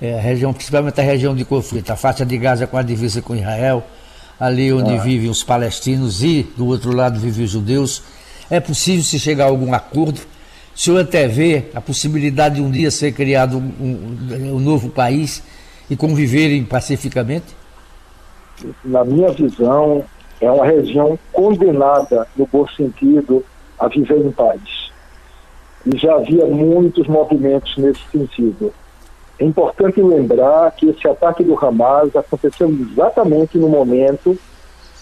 [0.00, 3.22] É, a região, principalmente a região de conflito, a faixa de Gaza com a divisa
[3.22, 3.84] com Israel,
[4.38, 5.00] ali onde ah.
[5.00, 8.02] vivem os palestinos e do outro lado vivem os judeus.
[8.50, 10.20] É possível se chegar a algum acordo?
[10.74, 15.42] O senhor antevê a possibilidade de um dia ser criado um, um, um novo país
[15.88, 17.46] e conviverem pacificamente?
[18.84, 20.04] Na minha visão,
[20.42, 23.44] é uma região condenada, no bom sentido,
[23.78, 24.60] a viver em paz.
[25.86, 28.74] E já havia muitos movimentos nesse sentido.
[29.38, 34.36] É importante lembrar que esse ataque do Hamas aconteceu exatamente no momento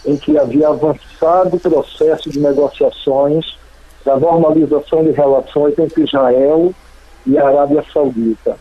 [0.05, 3.59] em que havia avançado o processo de negociações
[4.05, 6.74] da normalização de relações entre Israel
[7.26, 8.57] e a Arábia Saudita.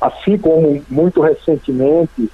[0.00, 2.30] Assim como, muito recentemente,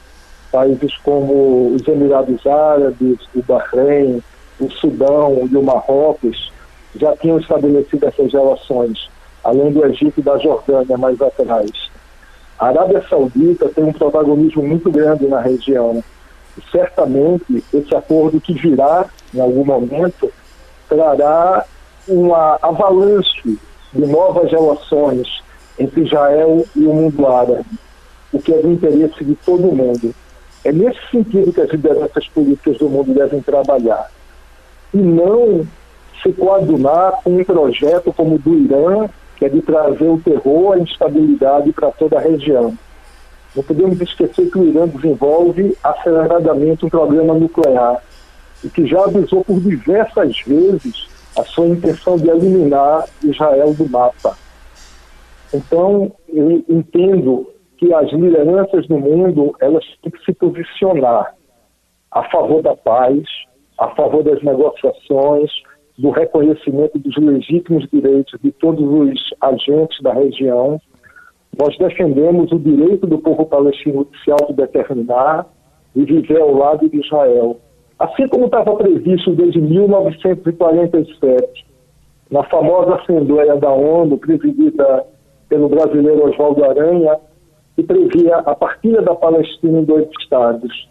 [0.51, 4.23] países como os Emirados Árabes, o Bahrein,
[4.61, 6.53] o Sudão e o Marrocos
[6.97, 9.09] já tinham estabelecido essas relações,
[9.45, 11.71] além do Egito e da Jordânia mais atrás.
[12.59, 16.03] A Arábia Saudita tem um protagonismo muito grande na região.
[16.57, 20.33] E certamente esse acordo que virá em algum momento
[20.89, 21.65] trará
[22.09, 23.59] uma avalanche
[23.93, 25.41] de novas relações
[25.79, 27.67] entre Israel e o mundo árabe,
[28.33, 30.13] o que é do interesse de todo mundo.
[30.64, 34.11] É nesse sentido que as lideranças políticas do mundo devem trabalhar.
[34.92, 35.66] E não
[36.23, 40.73] se coadunar com um projeto como o do Irã, que é de trazer o terror,
[40.73, 42.77] a instabilidade para toda a região.
[43.55, 48.03] Não podemos esquecer que o Irã desenvolve aceleradamente um programa nuclear
[48.62, 54.37] e que já avisou por diversas vezes a sua intenção de eliminar Israel do mapa.
[55.55, 61.35] Então, eu entendo que as lideranças do mundo elas têm que se posicionar
[62.11, 63.23] a favor da paz,
[63.79, 65.51] a favor das negociações,
[65.97, 70.79] do reconhecimento dos legítimos direitos de todos os agentes da região.
[71.59, 75.47] Nós defendemos o direito do povo palestino de se autodeterminar
[75.95, 77.59] e viver ao lado de Israel.
[77.99, 81.67] Assim como estava previsto desde 1947,
[82.31, 85.05] na famosa Assembleia da ONU, presidida
[85.49, 87.19] pelo brasileiro Oswaldo Aranha,
[87.79, 90.88] que previa a partilha da Palestina em dois estados,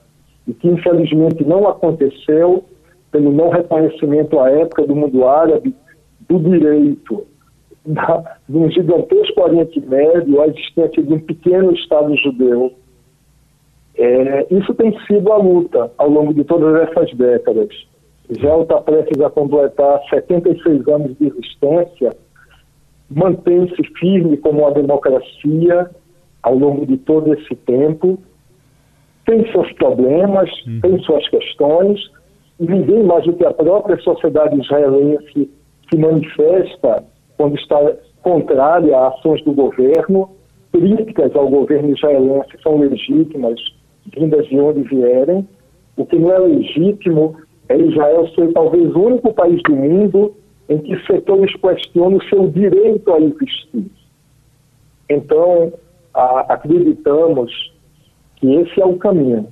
[0.48, 2.64] e que infelizmente não aconteceu
[3.12, 5.76] pelo não reconhecimento à época do mundo árabe
[6.30, 7.28] do direito
[7.86, 12.72] da, de um gigantesco Oriente Médio à existência de um pequeno Estado judeu.
[13.98, 17.68] É, isso tem sido a luta ao longo de todas essas décadas.
[18.30, 22.16] Israel está prestes a completar 76 anos de existência,
[23.10, 25.90] mantém-se firme como uma democracia
[26.48, 28.18] ao longo de todo esse tempo,
[29.26, 30.80] tem seus problemas, uhum.
[30.82, 32.00] tem suas questões,
[32.58, 35.50] e ninguém mais do que a própria sociedade israelense
[35.90, 37.04] se manifesta
[37.36, 37.78] quando está
[38.22, 40.30] contrária a ações do governo,
[40.72, 43.60] críticas ao governo israelense são legítimas,
[44.18, 45.48] vindas de onde vierem.
[45.98, 47.36] O que não é legítimo
[47.68, 50.34] é Israel ser talvez o único país do mundo
[50.70, 53.92] em que setores questionam o seu direito a existir.
[55.10, 55.74] Então,
[56.14, 57.52] a, acreditamos
[58.38, 59.48] que esse é o caminho,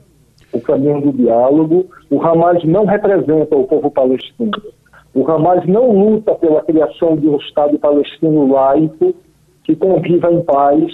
[0.53, 1.85] o caminho do diálogo.
[2.09, 4.51] O Hamas não representa o povo palestino.
[5.13, 9.13] O Hamas não luta pela criação de um Estado palestino laico
[9.63, 10.91] que conviva em paz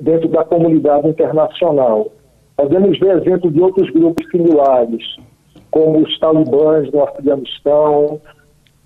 [0.00, 2.10] dentro da comunidade internacional.
[2.56, 5.02] Podemos ver exemplo de outros grupos similares,
[5.70, 8.20] como os talibãs no Afeganistão,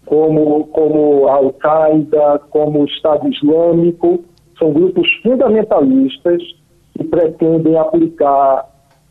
[0.06, 4.24] como, como a Al-Qaeda, como o Estado Islâmico,
[4.58, 6.42] são grupos fundamentalistas
[6.96, 8.68] que pretendem aplicar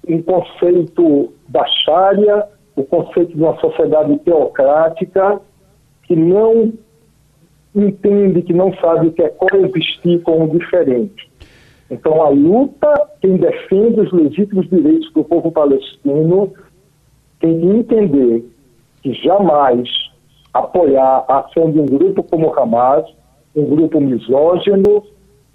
[0.07, 5.41] um conceito da Sharia, o conceito de uma sociedade teocrática
[6.03, 6.73] que não
[7.75, 11.29] entende, que não sabe o que é coexistir com o diferente.
[11.89, 16.53] Então, a luta, quem defende os legítimos direitos do povo palestino,
[17.39, 18.45] tem que entender
[19.01, 19.87] que jamais
[20.53, 23.05] apoiar a ação de um grupo como o Hamas,
[23.55, 25.03] um grupo misógino,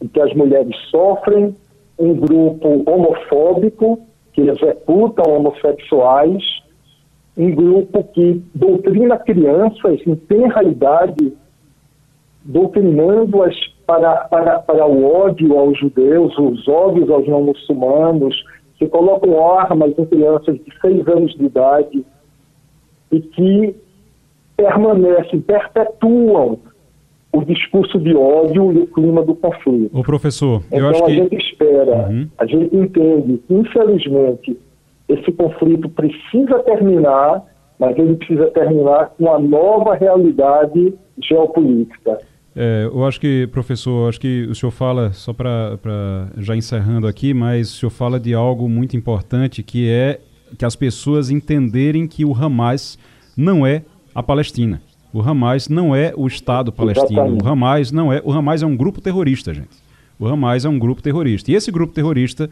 [0.08, 1.54] que as mulheres sofrem,
[1.98, 4.00] um grupo homofóbico,
[4.32, 6.42] que executa homossexuais,
[7.36, 11.32] um grupo que doutrina crianças em tenra idade,
[12.44, 13.54] doutrinando-as
[13.86, 18.34] para, para, para o ódio aos judeus, os ódios aos não muçulmanos,
[18.78, 22.04] que colocam armas em crianças de seis anos de idade
[23.12, 23.76] e que
[24.56, 26.58] permanecem, perpetuam
[27.32, 29.90] o discurso de ódio e o clima do conflito.
[29.92, 31.14] O professor, então, eu acho a que...
[31.14, 32.28] gente espera, uhum.
[32.38, 34.58] a gente entende que, infelizmente,
[35.08, 37.42] esse conflito precisa terminar,
[37.78, 42.18] mas ele precisa terminar com uma nova realidade geopolítica.
[42.54, 47.32] É, eu acho que, professor, acho que o senhor fala, só para já encerrando aqui,
[47.32, 50.20] mas o senhor fala de algo muito importante que é
[50.58, 52.98] que as pessoas entenderem que o Hamas
[53.34, 53.82] não é
[54.14, 54.82] a Palestina.
[55.12, 57.12] O Hamas não é o Estado palestino.
[57.12, 57.44] Exatamente.
[57.44, 58.22] O Hamas não é.
[58.24, 59.82] O Hamas é um grupo terrorista, gente.
[60.18, 61.50] O Hamas é um grupo terrorista.
[61.50, 62.48] E esse grupo terrorista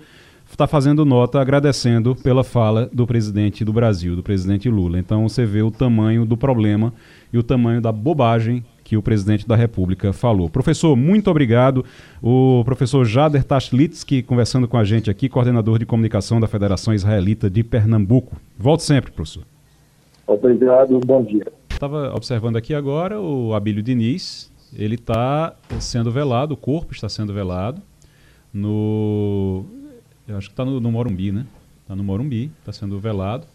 [0.51, 4.99] está fazendo nota agradecendo pela fala do presidente do Brasil, do presidente Lula.
[4.99, 6.92] Então você vê o tamanho do problema
[7.33, 10.51] e o tamanho da bobagem que o presidente da República falou.
[10.51, 11.85] Professor, muito obrigado.
[12.20, 17.49] O professor Jader Tashlitsky conversando com a gente aqui, coordenador de comunicação da Federação Israelita
[17.49, 18.37] de Pernambuco.
[18.59, 19.44] Volte sempre, professor.
[20.27, 24.53] Obrigado, bom dia estava observando aqui agora o Abílio Diniz.
[24.77, 27.83] Ele está sendo velado, o corpo está sendo velado
[28.53, 29.64] no.
[30.29, 31.47] Eu acho que está no, no Morumbi, né?
[31.83, 33.47] Está no Morumbi, está sendo velado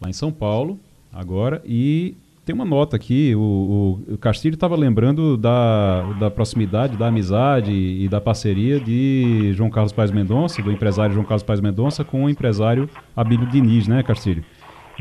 [0.00, 0.78] lá em São Paulo
[1.12, 1.62] agora.
[1.64, 7.06] E tem uma nota aqui: o, o, o Castilho estava lembrando da, da proximidade, da
[7.06, 12.04] amizade e da parceria de João Carlos Paz Mendonça, do empresário João Carlos Paz Mendonça,
[12.04, 14.44] com o empresário Abílio Diniz, né, Castilho?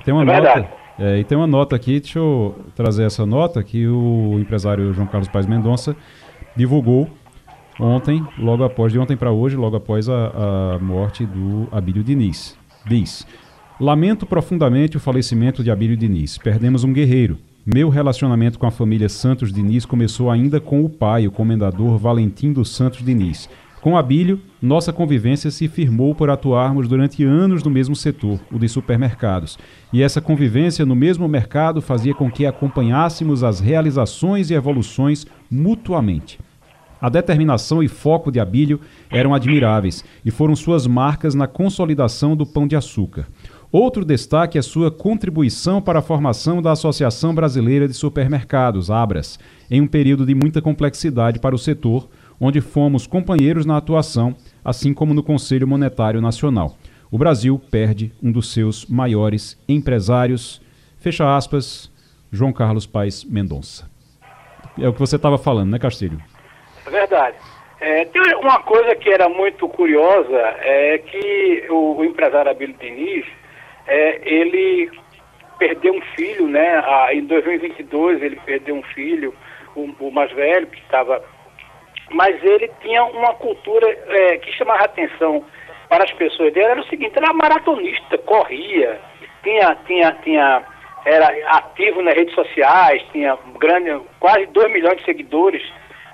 [0.06, 0.77] Tem uma é nota.
[1.00, 5.08] É, e tem uma nota aqui, deixa eu trazer essa nota, que o empresário João
[5.08, 5.96] Carlos Paz Mendonça
[6.56, 7.08] divulgou
[7.80, 12.58] ontem, logo após, de ontem para hoje, logo após a, a morte do Abílio Diniz.
[12.86, 13.28] Diz:
[13.80, 16.38] Lamento profundamente o falecimento de Abílio Diniz.
[16.38, 17.38] Perdemos um guerreiro.
[17.64, 22.52] Meu relacionamento com a família Santos Diniz começou ainda com o pai, o comendador Valentim
[22.54, 23.48] dos Santos Diniz.
[23.88, 28.68] Com Abílio, nossa convivência se firmou por atuarmos durante anos no mesmo setor, o de
[28.68, 29.58] supermercados.
[29.94, 36.38] E essa convivência no mesmo mercado fazia com que acompanhássemos as realizações e evoluções mutuamente.
[37.00, 42.46] A determinação e foco de Abílio eram admiráveis e foram suas marcas na consolidação do
[42.46, 43.26] pão de açúcar.
[43.72, 49.40] Outro destaque é sua contribuição para a formação da Associação Brasileira de Supermercados, ABRAS,
[49.72, 54.94] em um período de muita complexidade para o setor, onde fomos companheiros na atuação, assim
[54.94, 56.76] como no Conselho Monetário Nacional.
[57.12, 60.62] O Brasil perde um dos seus maiores empresários.
[60.98, 61.92] Fecha aspas,
[62.32, 63.90] João Carlos Paes Mendonça.
[64.80, 66.22] É o que você estava falando, né, Castilho?
[66.86, 67.38] É verdade.
[67.80, 73.26] É, tem uma coisa que era muito curiosa, é que o, o empresário Abílio Diniz,
[73.86, 74.90] é, ele
[75.60, 76.84] perdeu um filho, né?
[77.14, 79.34] em 2022 ele perdeu um filho,
[79.76, 81.24] o, o mais velho, que estava
[82.12, 85.44] mas ele tinha uma cultura é, que chamava atenção
[85.90, 89.00] para as pessoas dele, era o seguinte, era maratonista, corria,
[89.44, 90.64] tinha, tinha, tinha,
[91.06, 95.64] era ativo nas redes sociais, tinha grande, quase 2 milhões de seguidores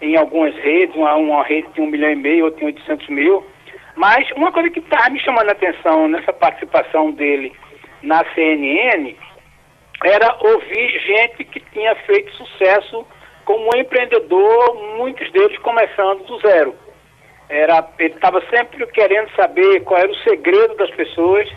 [0.01, 3.45] em algumas redes, uma, uma rede tinha um milhão e meio, outra tinha 800 mil,
[3.95, 7.53] mas uma coisa que estava me chamando a atenção nessa participação dele
[8.01, 9.15] na CNN
[10.03, 13.05] era ouvir gente que tinha feito sucesso
[13.45, 16.75] como empreendedor, muitos deles começando do zero.
[17.49, 21.47] Era, ele estava sempre querendo saber qual era o segredo das pessoas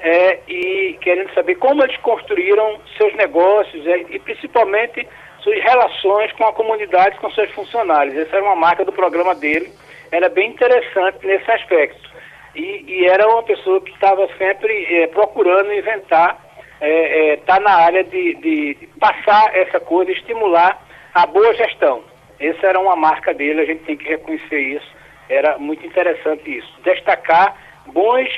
[0.00, 5.06] é, e querendo saber como eles construíram seus negócios é, e principalmente
[5.40, 8.16] suas relações com a comunidade, com seus funcionários.
[8.16, 9.70] Essa era uma marca do programa dele,
[10.10, 12.10] era bem interessante nesse aspecto.
[12.54, 16.38] E, e era uma pessoa que estava sempre é, procurando inventar,
[16.74, 20.80] estar é, é, tá na área de, de passar essa coisa, estimular
[21.14, 22.02] a boa gestão.
[22.38, 24.86] Essa era uma marca dele, a gente tem que reconhecer isso.
[25.28, 26.68] Era muito interessante isso.
[26.84, 27.56] Destacar
[27.92, 28.28] bons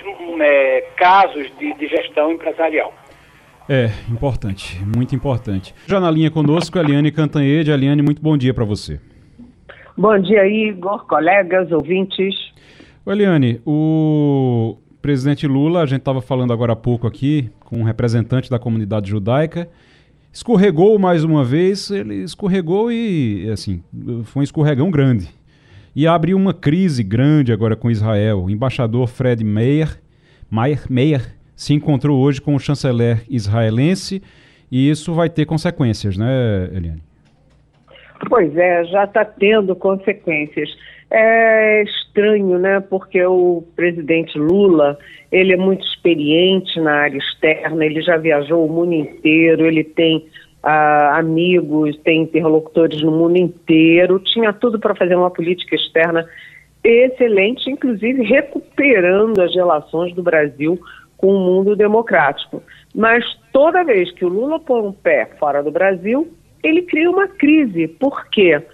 [0.40, 2.92] é, casos de, de gestão empresarial.
[3.68, 5.74] É, importante, muito importante.
[5.86, 7.70] Já na linha conosco, Eliane Cantanhede.
[7.70, 9.00] Eliane, muito bom dia para você.
[9.96, 12.34] Bom dia, Igor, colegas, ouvintes.
[13.06, 18.50] Eliane, o presidente Lula, a gente estava falando agora há pouco aqui com um representante
[18.50, 19.68] da comunidade judaica,
[20.34, 23.84] escorregou mais uma vez, ele escorregou e, assim,
[24.24, 25.28] foi um escorregão grande.
[25.94, 28.42] E abriu uma crise grande agora com Israel.
[28.42, 29.96] O embaixador Fred Meyer,
[30.50, 34.20] Meyer, Meyer se encontrou hoje com o chanceler israelense
[34.72, 37.00] e isso vai ter consequências, né, Eliane?
[38.28, 40.68] Pois é, já está tendo consequências.
[41.16, 42.80] É estranho, né?
[42.80, 44.98] Porque o presidente Lula,
[45.30, 50.26] ele é muito experiente na área externa, ele já viajou o mundo inteiro, ele tem
[50.60, 56.28] ah, amigos, tem interlocutores no mundo inteiro, tinha tudo para fazer uma política externa
[56.82, 60.80] excelente, inclusive recuperando as relações do Brasil
[61.16, 62.60] com o mundo democrático.
[62.92, 67.28] Mas toda vez que o Lula põe um pé fora do Brasil, ele cria uma
[67.28, 67.86] crise.
[67.86, 68.60] Por quê?
[68.60, 68.73] Porque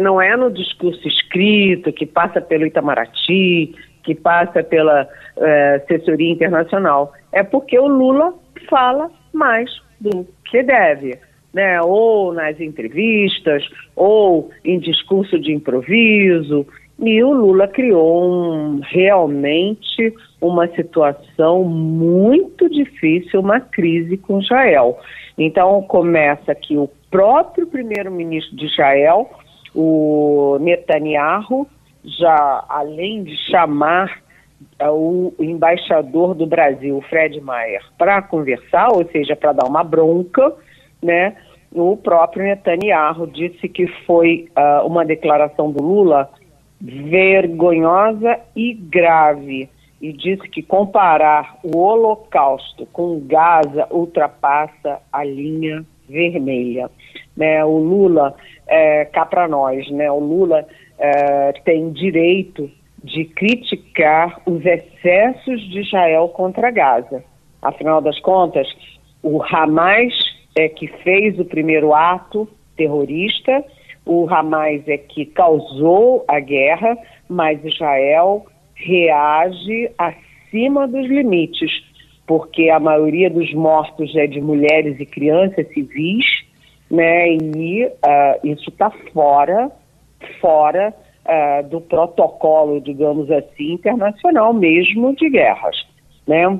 [0.00, 7.12] não é no discurso escrito, que passa pelo Itamaraty, que passa pela eh, assessoria internacional.
[7.32, 8.34] É porque o Lula
[8.68, 9.70] fala mais
[10.00, 11.18] do que deve.
[11.52, 16.64] Né, ou nas entrevistas, ou em discurso de improviso,
[17.00, 24.98] e o Lula criou um, realmente uma situação muito difícil, uma crise com Israel.
[25.36, 29.30] Então começa que o próprio primeiro-ministro de Israel,
[29.74, 31.66] o Netanyahu,
[32.04, 34.20] já além de chamar
[34.82, 40.54] uh, o embaixador do Brasil, Fred Maier, para conversar, ou seja, para dar uma bronca,
[41.02, 41.36] né?
[41.72, 46.28] O próprio Netanyahu disse que foi uh, uma declaração do Lula
[46.80, 49.68] vergonhosa e grave
[50.00, 56.90] e disse que comparar o Holocausto com Gaza ultrapassa a linha vermelha.
[57.36, 57.64] Né?
[57.64, 58.34] O Lula,
[58.66, 60.10] é, cá para nós, né?
[60.10, 60.66] o Lula
[60.98, 62.70] é, tem direito
[63.02, 67.22] de criticar os excessos de Israel contra Gaza.
[67.62, 68.68] Afinal das contas,
[69.22, 70.12] o Hamas
[70.56, 73.64] é que fez o primeiro ato terrorista
[74.04, 76.96] o Hamas é que causou a guerra,
[77.28, 78.46] mas Israel
[78.84, 81.70] reage acima dos limites,
[82.26, 86.24] porque a maioria dos mortos é de mulheres e crianças civis,
[86.90, 87.32] né?
[87.34, 87.90] E uh,
[88.44, 89.70] isso está fora,
[90.40, 95.86] fora uh, do protocolo, digamos assim, internacional mesmo de guerras,
[96.26, 96.58] né?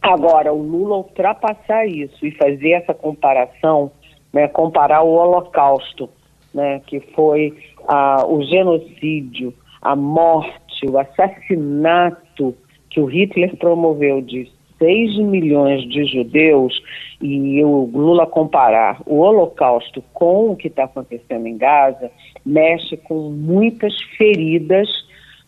[0.00, 3.90] Agora, o Lula ultrapassar isso e fazer essa comparação,
[4.32, 6.08] né, comparar o Holocausto
[6.52, 12.54] né, que foi ah, o genocídio, a morte, o assassinato
[12.90, 16.80] que o Hitler promoveu de 6 milhões de judeus
[17.20, 22.10] e o Lula comparar o Holocausto com o que está acontecendo em Gaza,
[22.46, 24.88] mexe com muitas feridas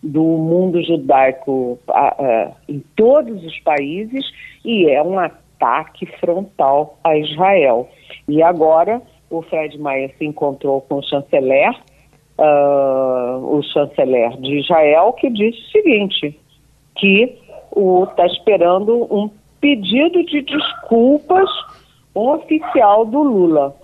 [0.02, 4.24] do mundo judaico ah, ah, em todos os países
[4.64, 7.88] e é um ataque frontal a Israel.
[8.26, 11.72] E agora o Fred Maia se encontrou com o chanceler,
[12.40, 16.40] uh, o chanceler de Israel, que disse o seguinte,
[16.96, 17.38] que
[18.08, 19.30] está esperando um
[19.60, 21.48] pedido de desculpas
[22.14, 23.76] oficial do Lula,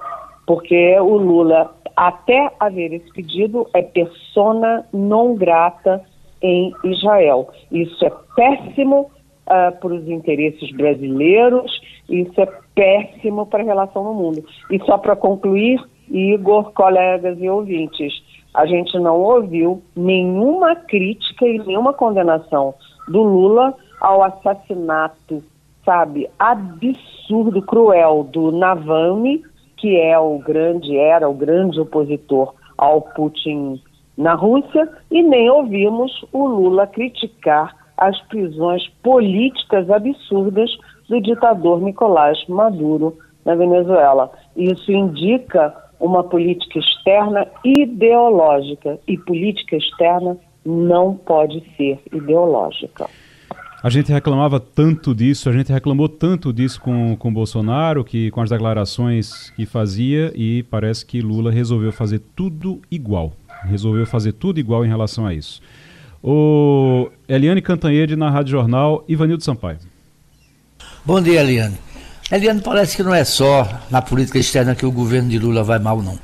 [0.46, 6.02] porque o Lula, até haver esse pedido, é persona não grata
[6.42, 7.50] em Israel.
[7.70, 9.10] Isso é péssimo
[9.46, 14.44] uh, para os interesses brasileiros, isso é péssimo para a relação no mundo.
[14.70, 15.80] E só para concluir,
[16.10, 18.12] Igor, colegas e ouvintes,
[18.56, 22.74] a gente não ouviu nenhuma crítica e nenhuma condenação
[23.06, 25.44] do Lula ao assassinato,
[25.84, 29.42] sabe, absurdo, cruel do Navalny,
[29.76, 33.78] que é o grande, era o grande opositor ao Putin
[34.16, 40.70] na Rússia, e nem ouvimos o Lula criticar as prisões políticas absurdas
[41.10, 44.30] do ditador Nicolás Maduro na Venezuela.
[44.56, 53.08] Isso indica uma política externa ideológica e política externa não pode ser ideológica.
[53.82, 58.40] A gente reclamava tanto disso, a gente reclamou tanto disso com, com Bolsonaro, que com
[58.40, 63.32] as declarações que fazia, e parece que Lula resolveu fazer tudo igual.
[63.62, 65.62] Resolveu fazer tudo igual em relação a isso.
[66.22, 69.78] O Eliane Cantanhede na Rádio Jornal, Ivanildo Sampaio.
[71.04, 71.85] Bom dia, Eliane.
[72.28, 75.78] Eliane, parece que não é só na política externa que o governo de Lula vai
[75.78, 76.18] mal, não.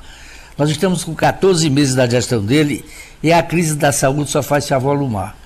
[0.58, 2.84] Nós estamos com 14 meses da gestão dele
[3.22, 5.36] e a crise da saúde só faz se avolumar.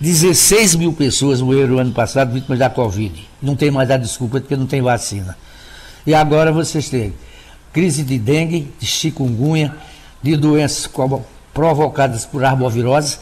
[0.00, 3.28] 16 mil pessoas morreram ano passado vítimas da Covid.
[3.42, 5.36] Não tem mais a desculpa porque não tem vacina.
[6.06, 7.12] E agora vocês têm
[7.70, 9.76] crise de dengue, de chikungunya,
[10.22, 10.88] de doenças
[11.52, 13.20] provocadas por arboviroses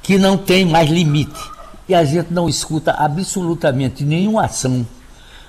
[0.00, 1.40] que não tem mais limite.
[1.88, 4.86] e a gente não escuta absolutamente nenhuma ação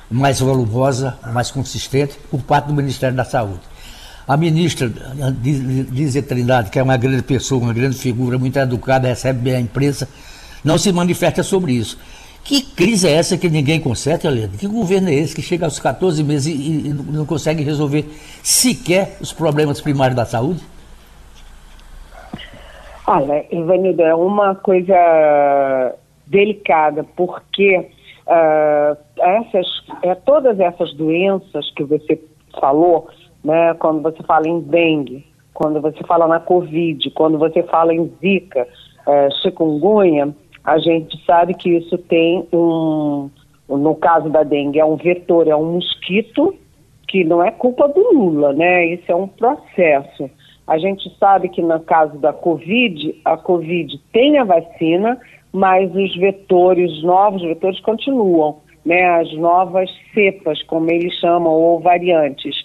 [0.09, 3.61] mais volumosa, mais consistente por parte do Ministério da Saúde.
[4.27, 4.91] A ministra
[5.91, 9.59] Lízia Trindade, que é uma grande pessoa, uma grande figura, muito educada, recebe bem a
[9.59, 10.07] imprensa,
[10.63, 11.97] não se manifesta sobre isso.
[12.43, 14.53] Que crise é essa que ninguém consegue, Helena?
[14.57, 18.05] Que governo é esse que chega aos 14 meses e, e não consegue resolver
[18.41, 20.61] sequer os problemas primários da saúde?
[23.05, 25.95] Olha, Ivanildo, é uma coisa
[26.25, 27.89] delicada, porque
[28.27, 29.67] uh, essas,
[30.03, 32.21] é, todas essas doenças que você
[32.59, 33.07] falou,
[33.43, 38.11] né, quando você fala em dengue, quando você fala na Covid, quando você fala em
[38.21, 38.67] Zika,
[39.07, 43.29] uh, chikungunya, a gente sabe que isso tem um,
[43.69, 46.53] no caso da dengue, é um vetor, é um mosquito,
[47.07, 48.85] que não é culpa do Lula, né?
[48.85, 50.29] Isso é um processo.
[50.67, 55.17] A gente sabe que no caso da Covid, a Covid tem a vacina,
[55.57, 59.03] mas os vetores, os novos vetores continuam, né?
[59.19, 62.55] As novas cepas, como eles chamam, ou variantes.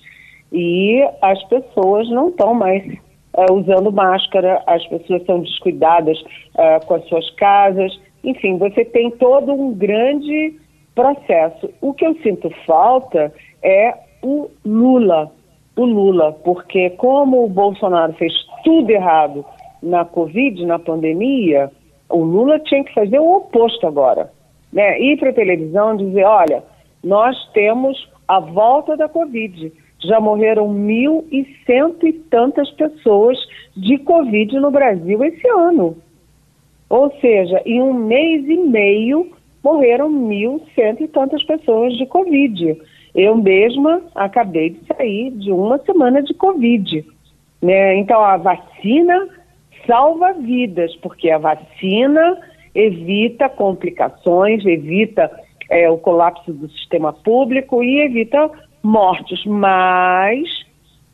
[0.52, 6.94] E as pessoas não estão mais uh, usando máscara, as pessoas são descuidadas uh, com
[6.94, 7.98] as suas casas.
[8.22, 10.54] Enfim, você tem todo um grande
[10.94, 11.70] processo.
[11.80, 13.32] O que eu sinto falta
[13.62, 15.32] é o Lula
[15.76, 18.32] o Lula, porque como o Bolsonaro fez
[18.64, 19.44] tudo errado
[19.82, 21.70] na Covid, na pandemia,
[22.12, 24.30] o Lula tinha que fazer o oposto agora.
[24.72, 25.00] Né?
[25.00, 26.62] Ir para a televisão e dizer, olha,
[27.02, 29.72] nós temos a volta da Covid.
[30.04, 33.38] Já morreram mil e cento e tantas pessoas
[33.76, 35.96] de Covid no Brasil esse ano.
[36.88, 39.30] Ou seja, em um mês e meio
[39.62, 42.76] morreram mil cento e tantas pessoas de Covid.
[43.14, 47.04] Eu mesma acabei de sair de uma semana de Covid.
[47.60, 47.96] Né?
[47.96, 49.28] Então, a vacina
[49.86, 52.38] salva vidas, porque a vacina
[52.74, 55.30] evita complicações, evita
[55.68, 58.50] é, o colapso do sistema público e evita
[58.82, 60.48] mortes, mas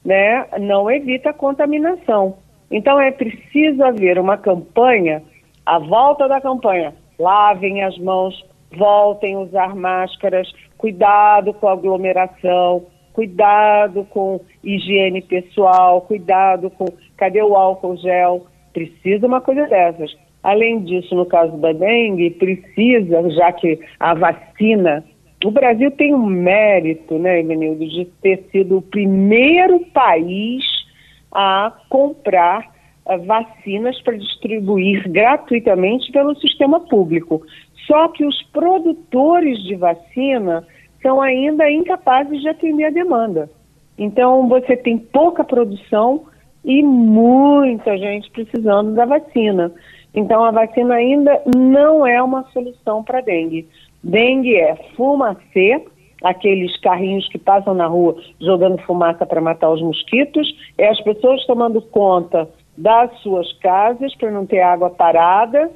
[0.05, 2.39] né, não evita contaminação.
[2.71, 5.23] Então, é preciso haver uma campanha,
[5.65, 8.45] a volta da campanha, lavem as mãos,
[8.77, 17.57] voltem a usar máscaras, cuidado com aglomeração, cuidado com higiene pessoal, cuidado com cadê o
[17.57, 18.47] álcool gel,
[18.79, 20.17] precisa uma coisa dessas.
[20.43, 25.05] Além disso, no caso da dengue, precisa, já que a vacina,
[25.45, 30.65] o Brasil tem um mérito, né, Emenildo, de ter sido o primeiro país
[31.33, 32.65] a comprar
[33.05, 37.43] uh, vacinas para distribuir gratuitamente pelo sistema público.
[37.87, 40.65] Só que os produtores de vacina
[41.03, 43.51] são ainda incapazes de atender a demanda.
[43.99, 46.27] Então, você tem pouca produção
[46.69, 49.73] e muita gente precisando da vacina.
[50.15, 53.67] Então, a vacina ainda não é uma solução para dengue.
[54.05, 55.85] Dengue é fumacê,
[56.23, 60.47] aqueles carrinhos que passam na rua jogando fumaça para matar os mosquitos,
[60.77, 65.69] é as pessoas tomando conta das suas casas para não ter água parada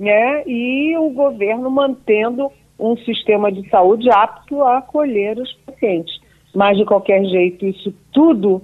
[0.00, 0.42] né?
[0.46, 6.18] E o governo mantendo um sistema de saúde apto a acolher os pacientes.
[6.54, 8.62] Mas, de qualquer jeito, isso tudo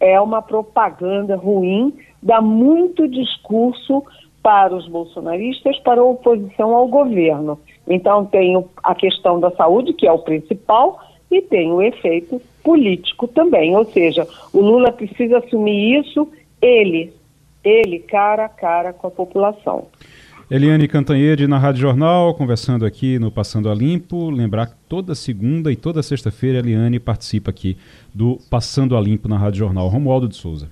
[0.00, 1.92] é uma propaganda ruim,
[2.22, 4.04] dá muito discurso
[4.42, 7.58] para os bolsonaristas, para a oposição ao governo.
[7.86, 13.26] Então, tem a questão da saúde, que é o principal, e tem o efeito político
[13.28, 13.76] também.
[13.76, 16.28] Ou seja, o Lula precisa assumir isso,
[16.62, 17.12] ele,
[17.62, 19.86] ele cara a cara com a população.
[20.50, 24.30] Eliane Cantanhede na Rádio Jornal, conversando aqui no Passando a Limpo.
[24.30, 27.76] Lembrar que toda segunda e toda sexta-feira a Eliane participa aqui
[28.14, 29.88] do Passando a Limpo na Rádio Jornal.
[29.88, 30.70] Romualdo de Souza.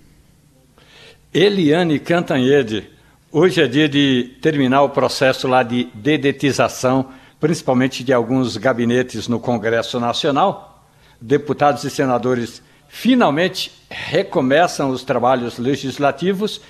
[1.32, 2.84] Eliane Cantanhede,
[3.30, 9.38] hoje é dia de terminar o processo lá de dedetização, principalmente de alguns gabinetes no
[9.38, 10.88] Congresso Nacional.
[11.20, 16.62] Deputados e senadores finalmente recomeçam os trabalhos legislativos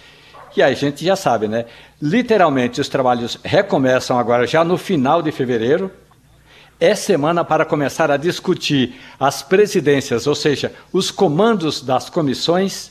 [0.56, 1.66] que a gente já sabe, né?
[2.00, 5.90] Literalmente, os trabalhos recomeçam agora já no final de fevereiro.
[6.80, 12.90] É semana para começar a discutir as presidências, ou seja, os comandos das comissões.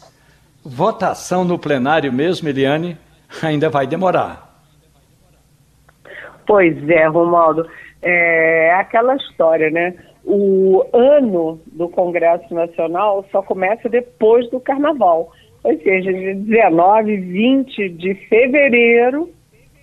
[0.63, 2.99] Votação no plenário mesmo, Eliane,
[3.41, 4.61] ainda vai demorar.
[6.45, 7.67] Pois é, Romaldo.
[7.99, 9.95] É aquela história, né?
[10.23, 15.31] O ano do Congresso Nacional só começa depois do Carnaval
[15.65, 19.31] ou seja, de 19, 20 de fevereiro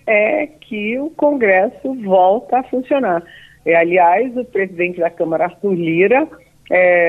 [0.06, 3.24] é que o Congresso volta a funcionar.
[3.66, 6.28] E, aliás, o presidente da Câmara, Arthur Lira,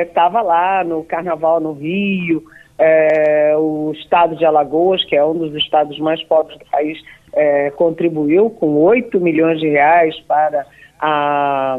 [0.02, 2.44] estava é, lá no Carnaval no Rio,
[2.80, 6.98] é, o estado de Alagoas, que é um dos estados mais pobres do país,
[7.32, 10.66] é, contribuiu com 8 milhões de reais para
[11.00, 11.78] a,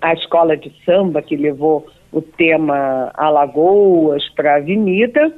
[0.00, 5.30] a escola de samba, que levou o tema Alagoas para a Avenida,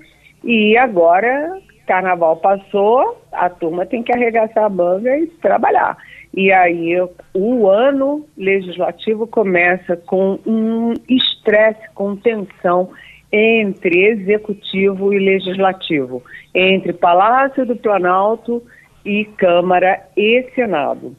[0.44, 5.96] e agora carnaval passou, a turma tem que arregaçar a manga e trabalhar.
[6.34, 6.94] E aí
[7.34, 12.90] o ano legislativo começa com um estresse, com tensão
[13.30, 16.22] entre executivo e legislativo,
[16.54, 18.62] entre Palácio do Planalto
[19.04, 21.16] e Câmara e Senado.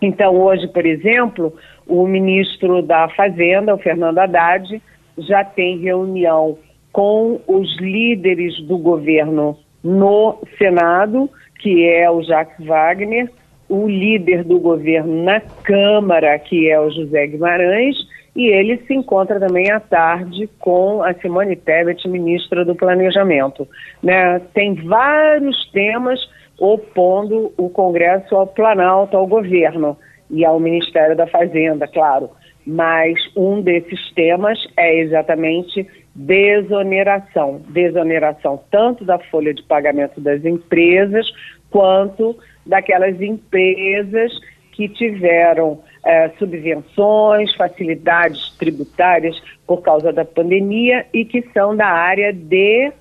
[0.00, 1.54] Então, hoje, por exemplo,
[1.86, 4.80] o ministro da Fazenda, o Fernando Haddad,
[5.18, 6.56] já tem reunião
[6.92, 13.30] com os líderes do governo no Senado, que é o Jacques Wagner,
[13.68, 17.96] o líder do governo na Câmara, que é o José Guimarães,
[18.34, 23.66] e ele se encontra também à tarde com a Simone Tebet, ministra do Planejamento.
[24.02, 24.40] Né?
[24.54, 26.20] Tem vários temas
[26.58, 29.96] opondo o Congresso ao Planalto, ao governo
[30.30, 32.30] e ao Ministério da Fazenda, claro.
[32.66, 37.62] Mas um desses temas é exatamente desoneração.
[37.68, 41.26] Desoneração tanto da folha de pagamento das empresas,
[41.70, 42.36] quanto
[42.66, 44.32] daquelas empresas
[44.72, 52.32] que tiveram é, subvenções, facilidades tributárias por causa da pandemia e que são da área
[52.32, 52.92] de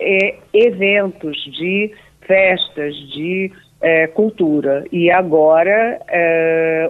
[0.00, 1.92] é, eventos, de
[2.26, 4.84] festas, de é, cultura.
[4.92, 6.00] E agora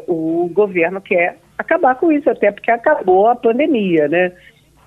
[0.06, 4.32] o governo quer acabar com isso, até porque acabou a pandemia, né?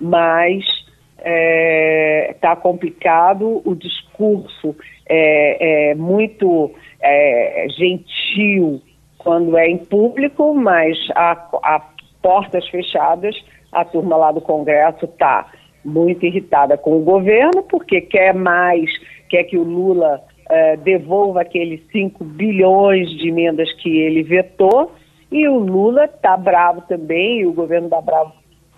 [0.02, 4.74] Mas está é, tá complicado, o discurso
[5.08, 8.82] é, é muito é, gentil
[9.18, 11.32] quando é em público, mas a,
[11.62, 11.80] a
[12.20, 13.36] portas fechadas,
[13.70, 15.46] a turma lá do Congresso está
[15.84, 18.90] muito irritada com o governo, porque quer mais,
[19.28, 24.92] quer que o Lula uh, devolva aqueles 5 bilhões de emendas que ele vetou,
[25.30, 28.32] e o Lula está bravo também, e o governo está bravo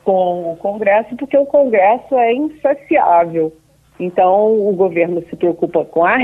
[0.05, 3.53] com o Congresso, porque o Congresso é insaciável.
[3.99, 6.17] Então, o governo se preocupa com a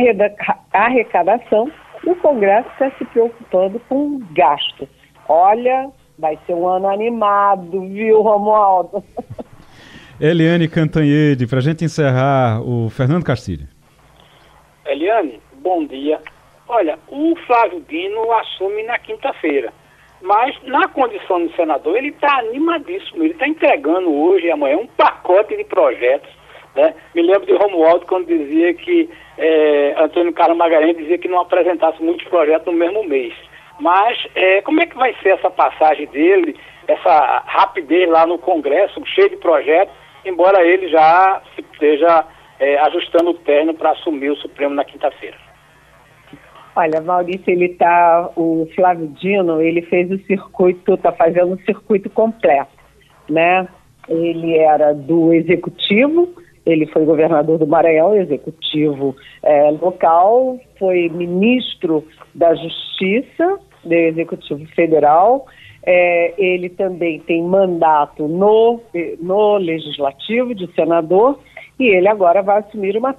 [0.73, 1.71] arrecadação
[2.05, 4.89] e o Congresso está se preocupando com gasto.
[5.29, 9.03] Olha, vai ser um ano animado, viu, Romualdo?
[10.21, 13.67] Eliane Cantanhede, para a gente encerrar, o Fernando Castilho.
[14.85, 16.21] Eliane, bom dia.
[16.69, 19.73] Olha, o Flávio Dino assume na quinta-feira,
[20.23, 24.87] mas na condição de senador ele está animadíssimo, ele está entregando hoje e amanhã um
[24.87, 26.31] pacote de projetos.
[26.75, 26.95] Né?
[27.15, 29.09] Me lembro de Romualdo quando dizia que
[29.39, 33.35] é, Antônio Carlos Magalhães dizia que não apresentasse muitos projetos no mesmo mês.
[33.81, 36.57] Mas é, como é que vai ser essa passagem dele,
[36.87, 39.95] essa rapidez lá no Congresso, cheio de projetos,
[40.25, 42.27] embora ele já esteja
[42.59, 45.50] é, ajustando o terno para assumir o Supremo na quinta-feira.
[46.75, 52.09] Olha, Maurício, ele tá, o Flávio Dino, ele fez o circuito, está fazendo o circuito
[52.09, 52.71] completo,
[53.29, 53.67] né?
[54.09, 56.29] Ele era do executivo,
[56.65, 62.05] ele foi governador do Maranhão, executivo é, local, foi ministro
[62.35, 65.47] da Justiça, do Executivo Federal,
[65.83, 68.81] é, ele também tem mandato no,
[69.21, 71.39] no Legislativo de senador
[71.79, 73.17] e ele agora vai assumir uma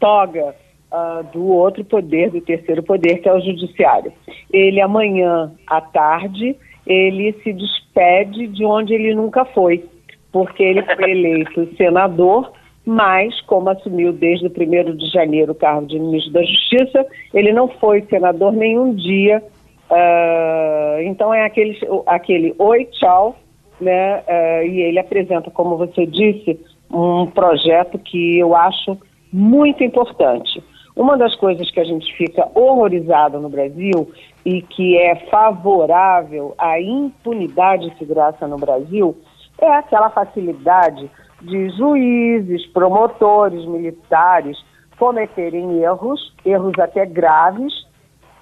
[0.00, 0.54] toga
[0.94, 4.12] uh, do outro poder, do terceiro poder, que é o Judiciário.
[4.52, 9.84] Ele amanhã à tarde, ele se despede de onde ele nunca foi,
[10.30, 12.52] porque ele foi eleito senador,
[12.86, 17.52] mas como assumiu desde o 1 de janeiro o cargo de ministro da Justiça, ele
[17.52, 19.42] não foi senador nenhum dia.
[19.90, 23.36] Uh, então é aquele, aquele oi, tchau,
[23.80, 24.18] né?
[24.20, 28.98] Uh, e ele apresenta, como você disse, um projeto que eu acho
[29.32, 30.62] muito importante.
[30.96, 34.12] Uma das coisas que a gente fica horrorizado no Brasil
[34.44, 39.16] e que é favorável à impunidade e segurança no Brasil
[39.58, 41.10] é aquela facilidade
[41.42, 44.56] de juízes, promotores, militares
[44.98, 47.72] cometerem erros, erros até graves,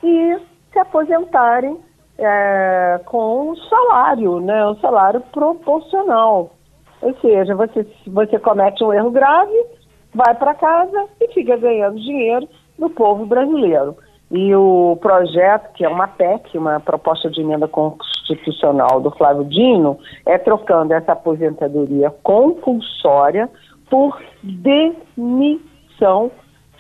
[0.03, 0.39] e
[0.73, 1.79] se aposentarem
[2.19, 6.51] é, com um salário, né, um salário proporcional.
[7.01, 9.53] Ou seja, você, você comete um erro grave,
[10.15, 12.49] vai para casa e fica ganhando dinheiro
[12.79, 13.97] do povo brasileiro.
[14.31, 19.99] E o projeto, que é uma PEC, uma proposta de emenda constitucional do Flávio Dino,
[20.25, 23.51] é trocando essa aposentadoria compulsória
[23.91, 26.31] por demissão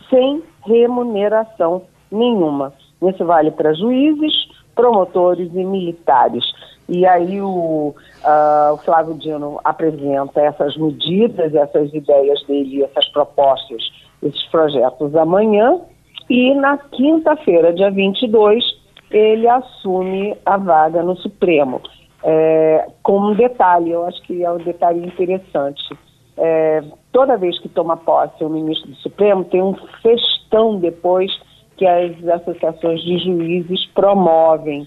[0.09, 2.72] sem remuneração nenhuma.
[3.03, 4.33] Isso vale para juízes,
[4.74, 6.45] promotores e militares.
[6.93, 13.82] E aí o, uh, o Flávio Dino apresenta essas medidas, essas ideias dele, essas propostas,
[14.22, 15.80] esses projetos amanhã.
[16.28, 18.62] E na quinta-feira, dia 22,
[19.11, 21.80] ele assume a vaga no Supremo.
[22.22, 25.97] É, com um detalhe, eu acho que é um detalhe interessante.
[26.36, 31.32] É, toda vez que toma posse o ministro do Supremo, tem um festão depois
[31.78, 34.86] que as associações de juízes promovem.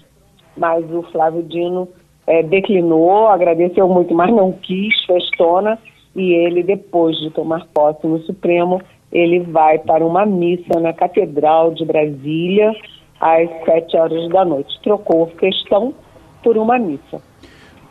[0.56, 1.88] Mas o Flávio Dino
[2.26, 5.78] é, declinou, agradeceu muito, mas não quis, festona,
[6.14, 8.80] e ele, depois de tomar posse no Supremo,
[9.12, 12.72] ele vai para uma missa na Catedral de Brasília
[13.20, 14.78] às sete horas da noite.
[14.82, 15.94] Trocou questão
[16.42, 17.20] por uma missa.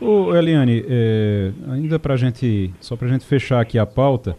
[0.02, 4.36] Ô, Eliane, é, ainda para gente, só para gente fechar aqui a pauta,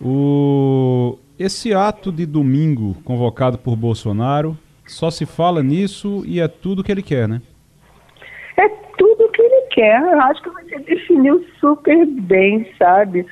[0.00, 4.56] o, esse ato de domingo convocado por Bolsonaro,
[4.86, 7.40] só se fala nisso e é tudo que ele quer, né?
[8.56, 10.00] É tudo que ele quer.
[10.00, 13.26] Eu acho que você definiu super bem, sabe?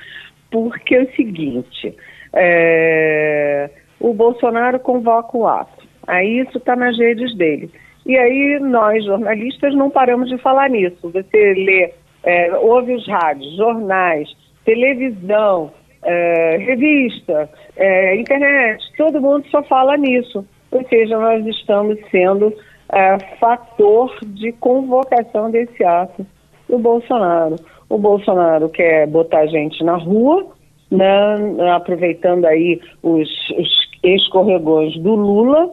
[0.51, 1.95] Porque é o seguinte,
[2.33, 3.69] é,
[3.99, 5.87] o Bolsonaro convoca o ato.
[6.05, 7.71] Aí isso está nas redes dele.
[8.05, 11.09] E aí nós, jornalistas, não paramos de falar nisso.
[11.09, 14.29] Você lê, é, ouve os rádios, jornais,
[14.65, 15.71] televisão,
[16.03, 20.45] é, revista, é, internet, todo mundo só fala nisso.
[20.69, 22.53] Ou seja, nós estamos sendo
[22.93, 26.25] é, fator de convocação desse ato
[26.69, 27.55] do Bolsonaro.
[27.89, 30.47] O Bolsonaro quer botar gente na rua,
[30.91, 33.69] né, aproveitando aí os, os
[34.03, 35.71] escorregões do Lula,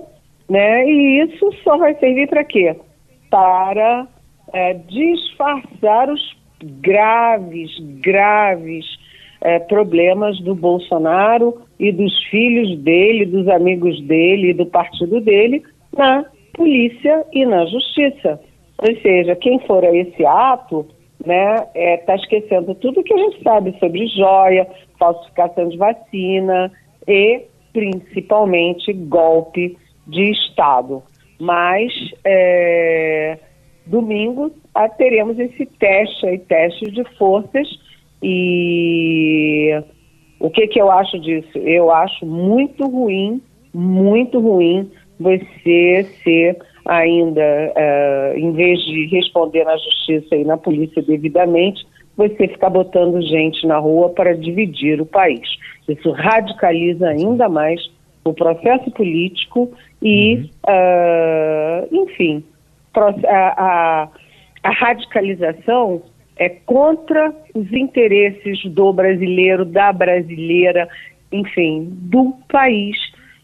[0.48, 0.84] né?
[0.86, 2.74] E isso só vai servir para quê?
[3.30, 4.06] Para
[4.52, 6.36] é, disfarçar os
[6.80, 8.86] graves, graves
[9.42, 15.62] é, problemas do Bolsonaro e dos filhos dele, dos amigos dele e do partido dele
[15.96, 18.40] na polícia e na justiça.
[18.78, 20.86] Ou seja, quem for a esse ato
[21.24, 24.66] né, está é, esquecendo tudo que a gente sabe sobre joia,
[24.98, 26.72] falsificação de vacina
[27.06, 27.42] e
[27.72, 29.76] principalmente golpe
[30.06, 31.02] de Estado.
[31.38, 31.92] Mas
[32.24, 33.38] é,
[33.86, 37.68] domingo a, teremos esse teste aí, teste de forças
[38.22, 39.82] e
[40.38, 41.58] o que, que eu acho disso?
[41.58, 43.42] Eu acho muito ruim,
[43.72, 44.90] muito ruim
[45.20, 46.56] você ser
[46.86, 53.20] ainda, uh, em vez de responder na justiça e na polícia devidamente, você ficar botando
[53.22, 55.46] gente na rua para dividir o país.
[55.88, 57.80] Isso radicaliza ainda mais
[58.24, 59.70] o processo político
[60.02, 60.48] e, uhum.
[60.68, 62.44] uh, enfim,
[62.94, 64.08] a, a,
[64.62, 66.02] a radicalização
[66.36, 70.88] é contra os interesses do brasileiro, da brasileira,
[71.30, 72.96] enfim, do país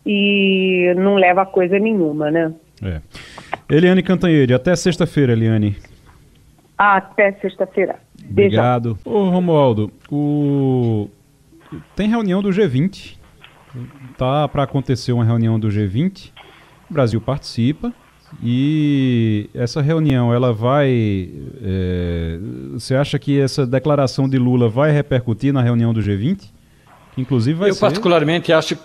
[0.06, 2.54] e não leva a coisa nenhuma, né?
[2.82, 3.00] É.
[3.68, 5.76] Eliane Cantanhede, até sexta-feira, Eliane.
[6.78, 7.96] Até sexta-feira.
[8.30, 8.98] Obrigado.
[9.04, 11.08] Ô, Romualdo, o...
[11.96, 13.16] tem reunião do G20
[14.16, 16.30] tá para acontecer uma reunião do G20.
[16.90, 17.92] O Brasil participa
[18.42, 21.30] e essa reunião ela vai.
[21.62, 22.38] É,
[22.72, 26.50] você acha que essa declaração de Lula vai repercutir na reunião do G20?
[27.16, 27.80] Inclusive vai Eu ser...
[27.80, 28.76] particularmente acho,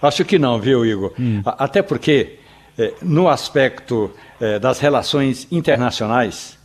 [0.00, 1.12] acho que não, viu, Igor?
[1.18, 1.42] Hum.
[1.44, 2.38] Até porque
[2.78, 6.58] é, no aspecto é, das relações internacionais,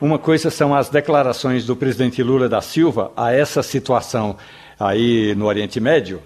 [0.00, 4.36] uma coisa são as declarações do presidente Lula da Silva a essa situação
[4.78, 6.22] aí no Oriente Médio,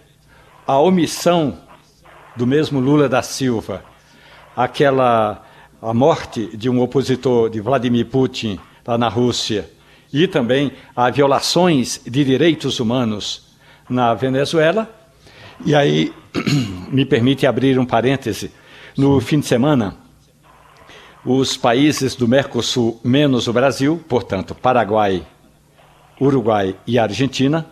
[0.67, 1.59] a omissão
[2.37, 3.83] do mesmo Lula da Silva,
[4.57, 5.43] aquela
[5.81, 9.69] a morte de um opositor de Vladimir Putin lá na Rússia
[10.13, 13.49] e também a violações de direitos humanos
[13.89, 14.89] na Venezuela.
[15.65, 16.13] E aí
[16.91, 18.51] me permite abrir um parêntese.
[18.97, 19.97] No fim de semana,
[21.25, 25.25] os países do Mercosul menos o Brasil, portanto, Paraguai,
[26.21, 27.65] Uruguai e Argentina,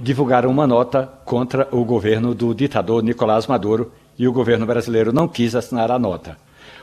[0.00, 5.28] divulgaram uma nota contra o governo do ditador Nicolás Maduro e o governo brasileiro não
[5.28, 6.38] quis assinar a nota.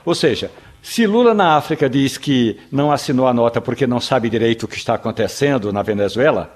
[0.06, 4.30] Ou seja, se Lula na África diz que não assinou a nota porque não sabe
[4.30, 6.54] direito o que está acontecendo na Venezuela,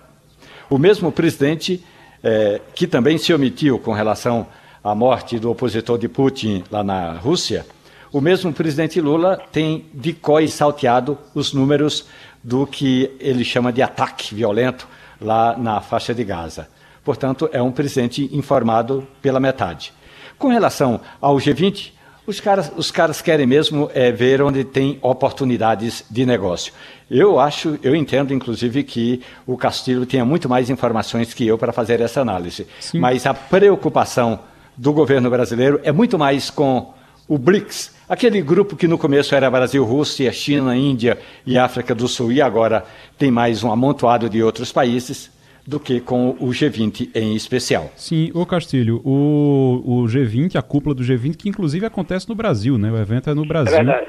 [0.69, 1.83] o mesmo presidente,
[2.24, 4.47] é, que também se omitiu com relação
[4.84, 7.65] à morte do opositor de Putin lá na Rússia,
[8.11, 12.07] o mesmo presidente Lula tem de có e salteado os números
[12.43, 14.88] do que ele chama de ataque violento
[15.22, 16.67] lá na faixa de Gaza.
[17.03, 19.93] Portanto, é um presidente informado pela metade.
[20.38, 21.91] Com relação ao G20,
[22.26, 26.74] os caras, os caras querem mesmo é, ver onde tem oportunidades de negócio.
[27.10, 31.74] Eu acho, eu entendo, inclusive, que o Castilho tenha muito mais informações que eu para
[31.74, 32.68] fazer essa análise.
[32.80, 32.99] Sim.
[32.99, 34.39] Mas a preocupação
[34.78, 36.93] do governo brasileiro é muito mais com
[37.28, 42.07] o BRICS, aquele grupo que no começo era Brasil, Rússia, China, Índia e África do
[42.07, 42.84] Sul, e agora
[43.18, 45.30] tem mais um amontoado de outros países,
[45.70, 47.91] do que com o G20 em especial.
[47.95, 52.76] Sim, o Castilho, o, o G20, a cúpula do G20, que inclusive acontece no Brasil,
[52.76, 52.91] né?
[52.91, 53.76] O evento é no Brasil.
[53.76, 54.07] É verdade.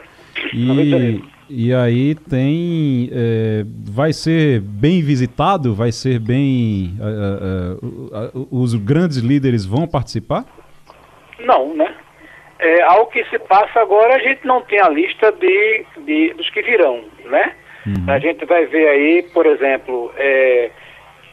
[0.55, 3.11] E, e aí tem.
[3.13, 5.75] É, vai ser bem visitado?
[5.75, 6.95] Vai ser bem.
[7.01, 10.45] Uh, uh, uh, os grandes líderes vão participar?
[11.41, 11.95] Não, né?
[12.59, 16.51] É, ao que se passa agora, a gente não tem a lista de, de dos
[16.51, 17.55] que virão, né?
[17.87, 18.13] Uhum.
[18.13, 20.71] A gente vai ver aí, por exemplo, é,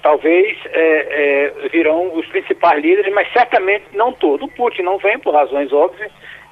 [0.01, 4.47] talvez é, é, virão os principais líderes, mas certamente não todos.
[4.47, 6.11] O Putin não vem por razões óbvias,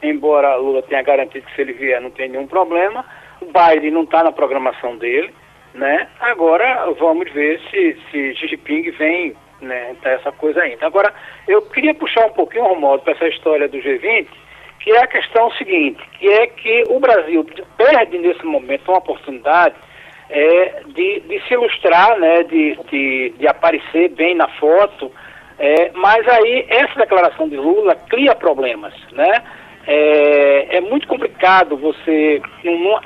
[0.09, 3.05] embora Lula tenha garantido que se ele vier não tem nenhum problema.
[3.41, 5.33] O Biden não está na programação dele,
[5.73, 6.07] né?
[6.19, 9.95] Agora vamos ver se, se Xi Jinping vem, né?
[10.03, 10.85] Essa coisa ainda.
[10.85, 11.13] Agora,
[11.47, 14.27] eu queria puxar um pouquinho, Romualdo, para essa história do G20,
[14.79, 17.45] que é a questão seguinte, que é que o Brasil
[17.77, 19.75] perde nesse momento uma oportunidade
[20.29, 25.11] é, de, de, se ilustrar, né, de, de, de aparecer bem na foto,
[25.57, 29.43] é, mas aí essa declaração de Lula cria problemas, né?
[29.88, 32.41] É, é muito complicado você,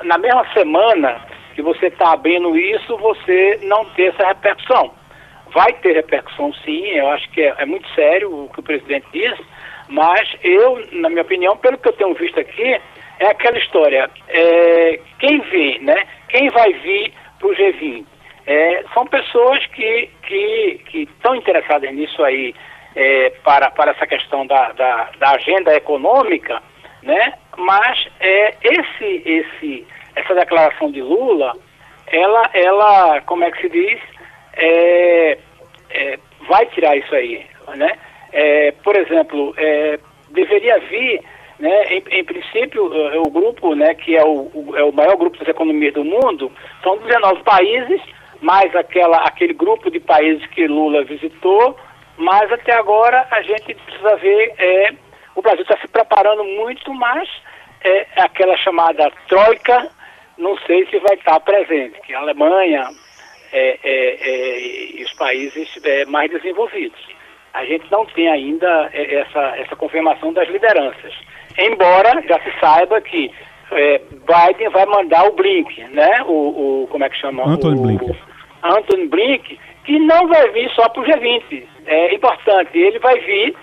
[0.04, 1.20] na mesma semana
[1.54, 4.92] que você está abrindo isso, você não ter essa repercussão.
[5.52, 9.06] Vai ter repercussão sim, eu acho que é, é muito sério o que o presidente
[9.12, 9.34] diz,
[9.88, 12.80] mas eu, na minha opinião, pelo que eu tenho visto aqui,
[13.18, 16.06] é aquela história, é, quem vê, né?
[16.28, 18.06] Quem vai vir para o G20?
[18.46, 20.10] É, são pessoas que
[20.94, 22.54] estão interessadas nisso aí
[22.94, 26.62] é, para, para essa questão da, da, da, agenda econômica,
[27.02, 27.34] né?
[27.56, 31.54] Mas é, esse esse essa declaração de Lula,
[32.06, 34.00] ela ela como é que se diz,
[34.54, 35.38] é,
[35.90, 37.46] é, vai tirar isso aí,
[37.76, 37.92] né?
[38.32, 39.54] É, por exemplo,
[40.30, 41.20] deveria vir
[41.60, 45.16] né, em, em, princípio, eh, o grupo, né, que é o, o, é o maior
[45.16, 46.50] grupo das economias do mundo,
[46.82, 48.00] são 19 países,
[48.40, 51.76] mais aquela, aquele grupo de países que Lula visitou,
[52.16, 54.92] mas até agora a gente precisa ver, é,
[55.34, 57.28] o Brasil está se preparando muito, mas
[57.84, 59.88] é, aquela chamada troika,
[60.38, 62.88] não sei se vai estar presente, que a Alemanha
[63.52, 67.00] é, é, é e os países é, mais desenvolvidos.
[67.52, 71.12] A gente não tem ainda essa, essa confirmação das lideranças
[71.58, 73.30] embora já se saiba que
[73.72, 76.22] é, Biden vai mandar o Blink, né?
[76.26, 77.44] O, o como é que chama?
[77.46, 78.18] Anthony o, Blink.
[78.62, 81.64] Anthony Blink, que não vai vir só para o G20.
[81.86, 83.56] É importante, ele vai vir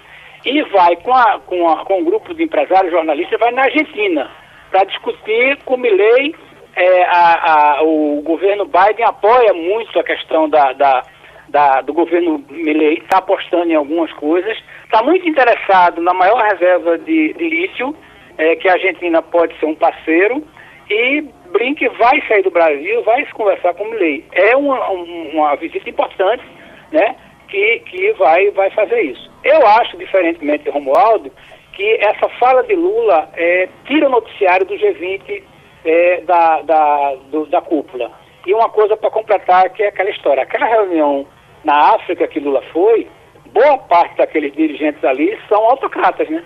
[0.45, 4.29] e vai com, a, com, a, com um grupo de empresários jornalistas, vai na Argentina
[4.71, 6.35] para discutir com o Milley.
[6.75, 11.01] É, a, a, o governo Biden apoia muito a questão da, da,
[11.49, 14.57] da do governo Milley, está apostando em algumas coisas
[14.87, 17.95] está muito interessado na maior reserva de, de lítio,
[18.37, 20.43] é, que a Argentina pode ser um parceiro,
[20.89, 24.25] e Brink vai sair do Brasil, vai se conversar com o Milley.
[24.31, 26.43] É uma, uma visita importante,
[26.91, 27.15] né,
[27.47, 29.31] que, que vai, vai fazer isso.
[29.43, 31.31] Eu acho, diferentemente de Romualdo,
[31.73, 35.43] que essa fala de Lula é, tira o noticiário do G20
[35.85, 38.11] é, da, da, do, da cúpula.
[38.45, 40.43] E uma coisa para completar, que é aquela história.
[40.43, 41.27] Aquela reunião
[41.63, 43.07] na África que Lula foi,
[43.47, 46.43] boa parte daqueles dirigentes ali são autocratas, né?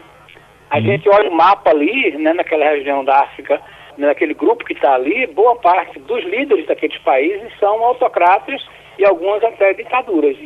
[0.70, 0.84] A uhum.
[0.84, 3.62] gente olha o mapa ali, né, naquela região da África,
[3.98, 8.66] né, naquele grupo que está ali, boa parte dos líderes daqueles países são autocratas
[8.98, 10.38] e algumas até ditaduras.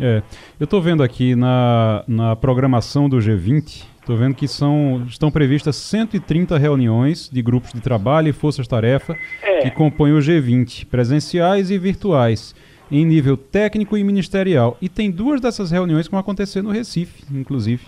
[0.00, 0.22] É,
[0.58, 5.76] eu estou vendo aqui na, na programação do G20, estou vendo que são, estão previstas
[5.76, 9.62] 130 reuniões de grupos de trabalho e forças-tarefa é.
[9.62, 12.54] que compõem o G20, presenciais e virtuais
[12.90, 14.76] em nível técnico e ministerial.
[14.80, 17.82] E tem duas dessas reuniões que vão acontecer no Recife, inclusive.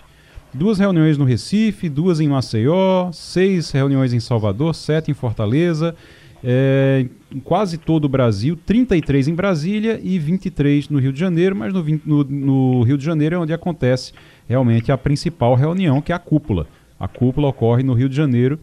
[0.53, 5.95] Duas reuniões no Recife, duas em Maceió, seis reuniões em Salvador, sete em Fortaleza,
[6.43, 11.55] é, em quase todo o Brasil, 33 em Brasília e 23 no Rio de Janeiro,
[11.55, 14.13] mas no, no, no Rio de Janeiro é onde acontece
[14.47, 16.67] realmente a principal reunião, que é a cúpula.
[16.99, 18.59] A cúpula ocorre no Rio de Janeiro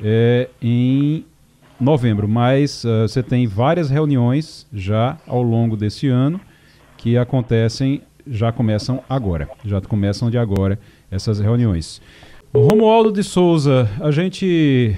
[0.00, 1.24] é, em
[1.80, 6.40] novembro, mas uh, você tem várias reuniões já ao longo desse ano
[6.96, 10.78] que acontecem, já começam agora, já começam de agora
[11.10, 12.02] essas reuniões.
[12.54, 14.96] Romualdo de Souza, a gente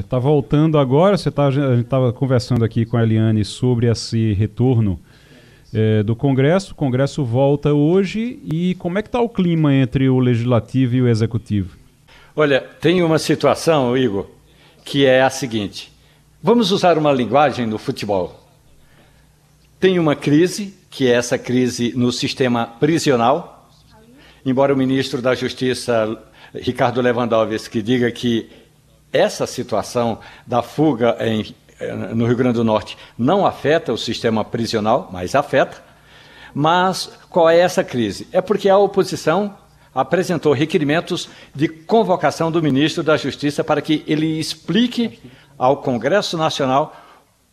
[0.00, 3.90] está é, voltando agora, você tá, a gente estava conversando aqui com a Eliane sobre
[3.90, 4.98] esse retorno
[5.72, 10.08] é, do Congresso, o Congresso volta hoje e como é que está o clima entre
[10.08, 11.76] o Legislativo e o Executivo?
[12.34, 14.26] Olha, tem uma situação, Igor,
[14.82, 15.92] que é a seguinte:
[16.42, 18.40] vamos usar uma linguagem no futebol.
[19.78, 23.68] Tem uma crise, que é essa crise no sistema prisional.
[24.44, 26.18] Embora o ministro da Justiça,
[26.54, 28.50] Ricardo Lewandowski, diga que
[29.12, 31.54] essa situação da fuga em,
[32.14, 35.82] no Rio Grande do Norte não afeta o sistema prisional, mas afeta.
[36.54, 38.28] Mas qual é essa crise?
[38.32, 39.56] É porque a oposição
[39.94, 45.18] apresentou requerimentos de convocação do ministro da Justiça para que ele explique
[45.58, 46.96] ao Congresso Nacional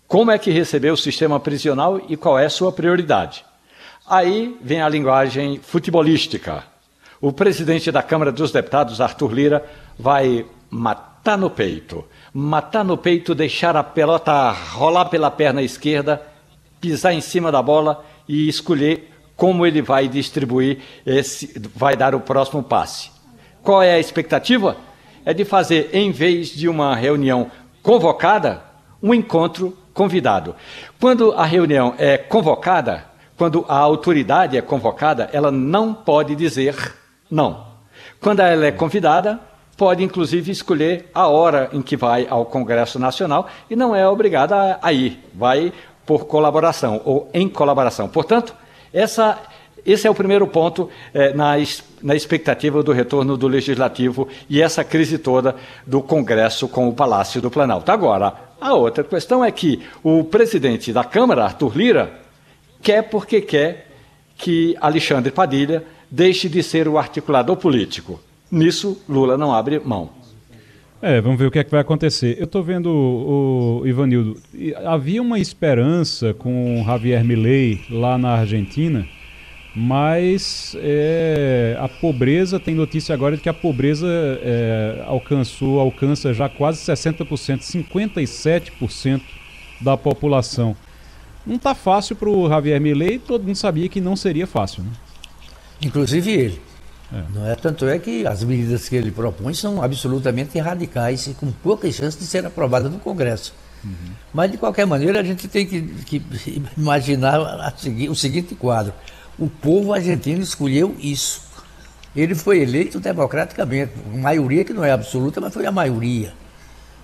[0.08, 3.44] como é que recebeu o sistema prisional e qual é sua prioridade.
[4.08, 6.64] Aí vem a linguagem futebolística.
[7.20, 9.66] O presidente da Câmara dos Deputados, Arthur Lira,
[9.98, 12.06] vai matar no peito.
[12.32, 16.22] Matar no peito, deixar a pelota rolar pela perna esquerda,
[16.80, 22.20] pisar em cima da bola e escolher como ele vai distribuir esse, vai dar o
[22.20, 23.10] próximo passe.
[23.64, 24.78] Qual é a expectativa?
[25.26, 27.52] É de fazer, em vez de uma reunião
[27.82, 28.64] convocada,
[29.02, 30.56] um encontro convidado.
[31.00, 33.06] Quando a reunião é convocada,
[33.36, 36.76] quando a autoridade é convocada, ela não pode dizer
[37.30, 37.66] não.
[38.20, 39.40] Quando ela é convidada,
[39.78, 44.80] pode inclusive escolher a hora em que vai ao Congresso Nacional e não é obrigada
[44.82, 45.72] a ir, vai
[46.06, 48.08] por colaboração ou em colaboração.
[48.08, 48.56] Portanto,
[48.92, 49.38] essa,
[49.86, 51.54] esse é o primeiro ponto é, na,
[52.02, 55.56] na expectativa do retorno do Legislativo e essa crise toda
[55.86, 57.92] do Congresso com o Palácio do Planalto.
[57.92, 62.20] Agora, a outra questão é que o presidente da Câmara, Arthur Lira,
[62.82, 63.88] quer porque quer
[64.38, 68.20] que Alexandre Padilha deixe de ser o articulador político.
[68.52, 70.10] Nisso, Lula não abre mão.
[71.02, 72.38] É, vamos ver o que é que vai acontecer.
[72.40, 74.42] Eu estou vendo o, o Ivanildo.
[74.86, 79.08] Havia uma esperança com Javier Milei lá na Argentina,
[79.76, 84.08] mas é, a pobreza, tem notícia agora de que a pobreza
[84.42, 89.22] é, alcançou, alcança já quase 60%, 57%
[89.80, 90.76] da população.
[91.46, 94.82] Não está fácil para o Javier Milei, todo mundo sabia que não seria fácil.
[94.82, 94.90] Né?
[95.82, 96.62] Inclusive ele.
[97.14, 97.24] É.
[97.34, 97.56] Não é?
[97.56, 102.20] Tanto é que as medidas que ele propõe são absolutamente radicais e com poucas chances
[102.20, 103.54] de ser aprovadas no Congresso.
[103.84, 103.92] Uhum.
[104.34, 106.22] Mas, de qualquer maneira, a gente tem que, que
[106.78, 107.40] imaginar
[108.10, 108.94] o seguinte quadro:
[109.40, 111.42] o povo argentino escolheu isso.
[112.16, 116.34] Ele foi eleito democraticamente, maioria que não é absoluta, mas foi a maioria.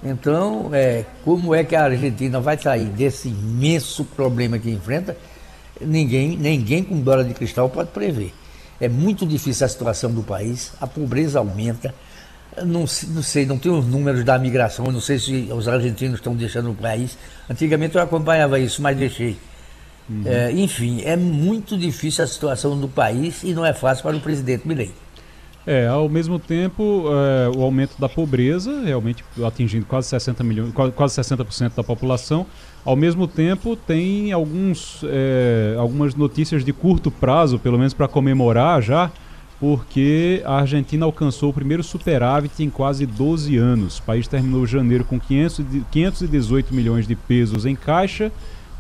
[0.04, 5.16] Então, é, como é que a Argentina vai sair desse imenso problema que enfrenta?
[5.80, 8.34] Ninguém, ninguém com bola de cristal pode prever.
[8.84, 11.96] É muito difícil a situação do país, a pobreza aumenta.
[12.66, 16.36] Não, não sei, não tenho os números da migração, não sei se os argentinos estão
[16.36, 17.18] deixando o país.
[17.50, 19.38] Antigamente eu acompanhava isso, mas deixei.
[20.10, 20.24] Uhum.
[20.26, 24.20] É, enfim, é muito difícil a situação do país e não é fácil para o
[24.20, 24.92] presidente Milei.
[25.66, 31.16] É, ao mesmo tempo, é, o aumento da pobreza, realmente atingindo quase 60 milhões, quase
[31.22, 32.46] 60% da população.
[32.86, 38.82] Ao mesmo tempo, tem alguns, é, algumas notícias de curto prazo, pelo menos para comemorar
[38.82, 39.10] já,
[39.58, 44.00] porque a Argentina alcançou o primeiro superávit em quase 12 anos.
[44.00, 48.30] O país terminou janeiro com 500, 518 milhões de pesos em caixa,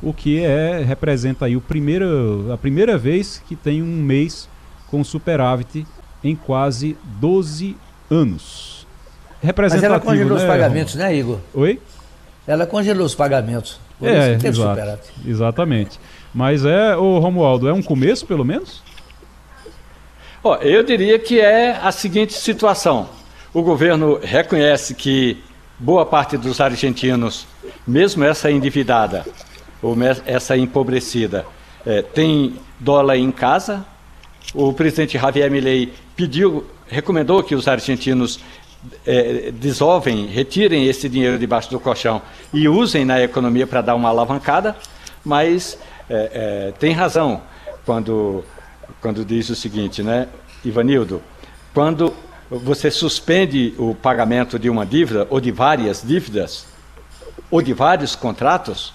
[0.02, 4.50] o que é, representa aí o primeiro, a primeira vez que tem um mês
[4.92, 5.88] com superávit
[6.22, 7.78] em quase 12
[8.12, 8.86] anos.
[9.76, 11.40] Mas ela congelou né, os pagamentos, né, Igor?
[11.54, 11.80] Oi?
[12.46, 13.80] Ela congelou os pagamentos.
[14.00, 16.00] Por é, exato, exatamente.
[16.34, 18.82] Mas é, o Romualdo, é um começo, pelo menos?
[20.44, 23.08] Oh, eu diria que é a seguinte situação.
[23.54, 25.42] O governo reconhece que
[25.78, 27.46] boa parte dos argentinos,
[27.86, 29.26] mesmo essa endividada,
[29.82, 31.46] ou essa empobrecida,
[31.86, 33.86] é, tem dólar em casa.
[34.54, 38.40] O presidente Javier Milei pediu, recomendou que os argentinos
[39.06, 42.22] é, desovem, retirem esse dinheiro debaixo do colchão
[42.54, 44.76] e usem na economia para dar uma alavancada,
[45.24, 45.78] mas
[46.10, 47.42] é, é, tem razão
[47.86, 48.44] quando,
[49.02, 50.28] quando diz o seguinte, né,
[50.64, 51.22] Ivanildo?
[51.74, 52.14] Quando
[52.50, 56.66] você suspende o pagamento de uma dívida ou de várias dívidas
[57.50, 58.94] ou de vários contratos,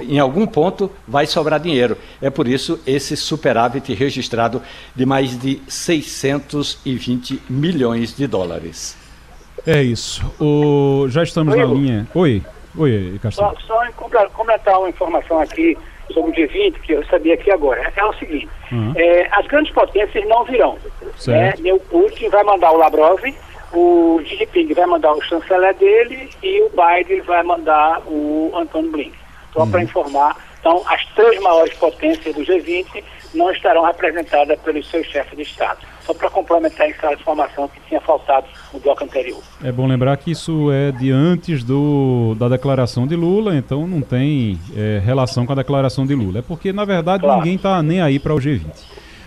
[0.00, 1.96] em algum ponto vai sobrar dinheiro.
[2.20, 4.62] É por isso esse superávit registrado
[4.94, 8.96] de mais de 620 milhões de dólares.
[9.66, 10.24] É isso.
[10.40, 11.06] O...
[11.08, 12.08] Já estamos Oi, na linha.
[12.14, 12.42] Oi,
[12.76, 13.54] oi, Castelo.
[13.60, 13.92] Só, só
[14.32, 15.76] completar uma informação aqui
[16.12, 17.92] sobre o G20 que eu sabia aqui agora.
[17.94, 18.92] É o seguinte: uhum.
[18.96, 20.78] é, as grandes potências não virão.
[21.16, 21.62] Certo.
[21.62, 21.72] Né?
[21.72, 23.20] O Putin vai mandar o Lavrov,
[23.72, 28.90] o Xi Jinping vai mandar o chanceler dele e o Biden vai mandar o Antônio
[28.90, 29.19] Blinken
[29.52, 29.70] só uhum.
[29.70, 30.36] para informar.
[30.60, 33.02] Então, as três maiores potências do G20
[33.34, 35.78] não estarão representadas pelos seus chefes de Estado.
[36.02, 39.40] Só para complementar essa informação que tinha faltado no bloco anterior.
[39.62, 44.00] É bom lembrar que isso é de antes do, da declaração de Lula, então não
[44.00, 46.40] tem é, relação com a declaração de Lula.
[46.40, 47.38] É porque, na verdade, claro.
[47.38, 48.64] ninguém está nem aí para o G20.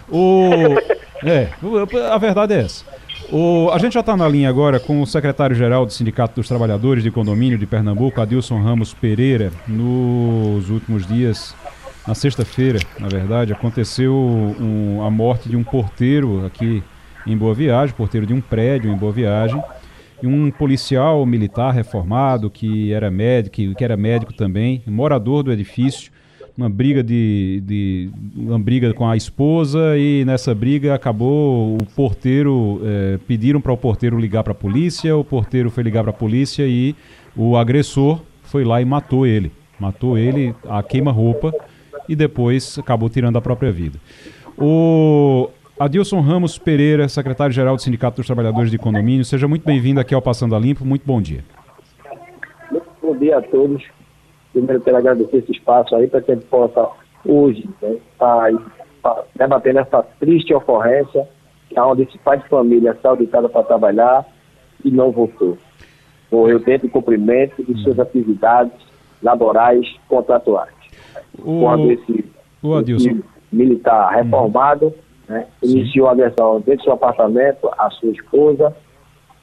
[0.10, 0.50] O,
[1.26, 1.50] é,
[2.12, 2.86] a verdade é essa.
[3.36, 7.02] O, a gente já está na linha agora com o secretário-geral do Sindicato dos Trabalhadores
[7.02, 9.52] de Condomínio de Pernambuco, Adilson Ramos Pereira.
[9.68, 11.56] Nos últimos dias
[12.08, 16.84] na sexta-feira, na verdade, aconteceu um, a morte de um porteiro aqui
[17.26, 19.60] em Boa Viagem, porteiro de um prédio em Boa Viagem,
[20.22, 26.12] e um policial militar reformado que era médico, que era médico também, morador do edifício,
[26.58, 32.80] uma briga de, de uma briga com a esposa e nessa briga acabou o porteiro
[32.84, 36.14] é, pediram para o porteiro ligar para a polícia, o porteiro foi ligar para a
[36.14, 36.96] polícia e
[37.36, 41.52] o agressor foi lá e matou ele, matou ele a queima roupa
[42.08, 44.00] e depois acabou tirando a própria vida.
[44.56, 45.50] O
[45.80, 50.22] Adilson Ramos Pereira, secretário-geral do Sindicato dos Trabalhadores de Condomínio, seja muito bem-vindo aqui ao
[50.22, 51.44] Passando a Limpo, muito bom dia.
[53.02, 53.84] Bom dia a todos.
[54.54, 56.88] Primeiro, quero agradecer esse espaço aí para que a gente possa,
[57.26, 58.48] hoje, né, tá,
[59.02, 61.28] tá debatendo essa triste ocorrência,
[61.76, 64.26] onde esse pai de família saiu de casa para trabalhar
[64.86, 65.58] e não voltou.
[66.32, 68.74] Morreu dentro do cumprimento de suas atividades
[69.24, 70.74] laborais contratuais.
[71.40, 72.26] O, Quando esse,
[72.62, 74.94] o esse militar reformado
[75.28, 78.76] né, iniciou a agressão dentro do seu apartamento, a sua esposa,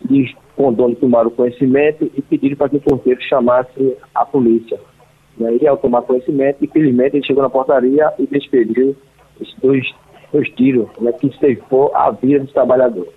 [0.08, 4.78] e os condôminos tomaram conhecimento e pediram para que o porteiro chamasse a polícia.
[5.41, 8.95] Né, e ao tomar conhecimento, infelizmente ele chegou na portaria e despediu
[9.41, 9.91] os dois,
[10.30, 13.11] dois tiros, né, que ceifou a vida dos trabalhadores.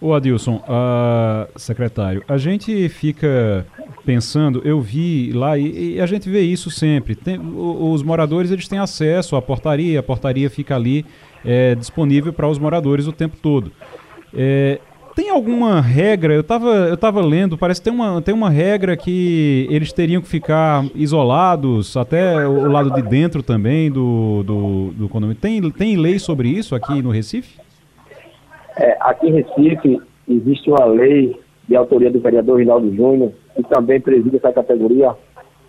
[0.00, 3.66] O Adilson, uh, secretário, a gente fica
[4.04, 7.16] pensando, eu vi lá e, e a gente vê isso sempre.
[7.16, 11.04] Tem, os moradores eles têm acesso à portaria, a portaria fica ali
[11.44, 13.72] é, disponível para os moradores o tempo todo.
[14.32, 14.78] É,
[15.16, 16.34] tem alguma regra?
[16.34, 20.20] Eu estava eu tava lendo, parece que tem uma, tem uma regra que eles teriam
[20.20, 25.40] que ficar isolados, até o lado de dentro também do, do, do condomínio.
[25.40, 27.58] Tem, tem lei sobre isso aqui no Recife?
[28.76, 29.98] É, aqui em Recife
[30.28, 31.34] existe uma lei
[31.66, 35.14] de autoria do vereador Rinaldo Júnior, que também preside essa categoria,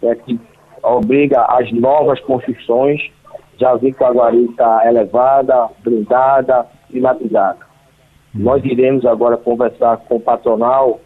[0.03, 0.37] é, que
[0.83, 3.01] obriga as novas construções
[3.59, 7.57] já vi que a guarita elevada, blindada, climatizada.
[7.61, 7.66] Uhum.
[8.33, 10.99] Nós iremos agora conversar com o patronal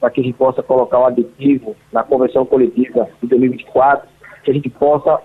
[0.00, 4.08] para que a gente possa colocar um aditivo na convenção coletiva de 2024,
[4.42, 5.20] que a gente possa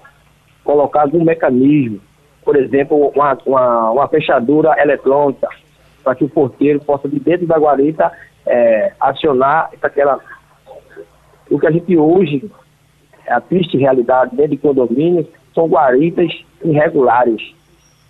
[0.63, 1.99] colocar algum mecanismo,
[2.43, 5.47] por exemplo, uma, uma, uma fechadura eletrônica,
[6.03, 8.11] para que o porteiro possa, de dentro da guarita,
[8.45, 10.19] é, acionar aquela.
[11.49, 12.49] O que a gente hoje,
[13.27, 16.31] a triste realidade dentro de condomínios, são guaritas
[16.63, 17.56] irregulares.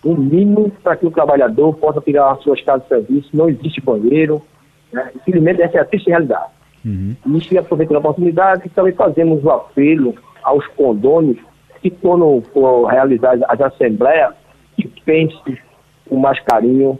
[0.04, 3.80] O mínimo para que o trabalhador possa pegar as suas casas de serviço, não existe
[3.80, 4.40] banheiro.
[4.92, 5.10] Né?
[5.16, 6.50] Infelizmente, essa é a triste realidade.
[6.84, 7.16] Uhum.
[7.26, 11.38] E isso aproveitando a oportunidade, também fazemos o apelo aos condôminos
[11.82, 14.34] que quando for realizar as assembleias,
[14.76, 15.58] que pense
[16.08, 16.98] com mais carinho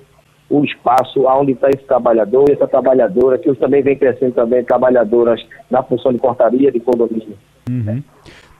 [0.51, 5.45] o espaço onde está esse trabalhador e essa trabalhadora, que também vem crescendo também, trabalhadoras
[5.71, 7.37] na função de portaria de condomínio.
[7.69, 8.03] Uhum.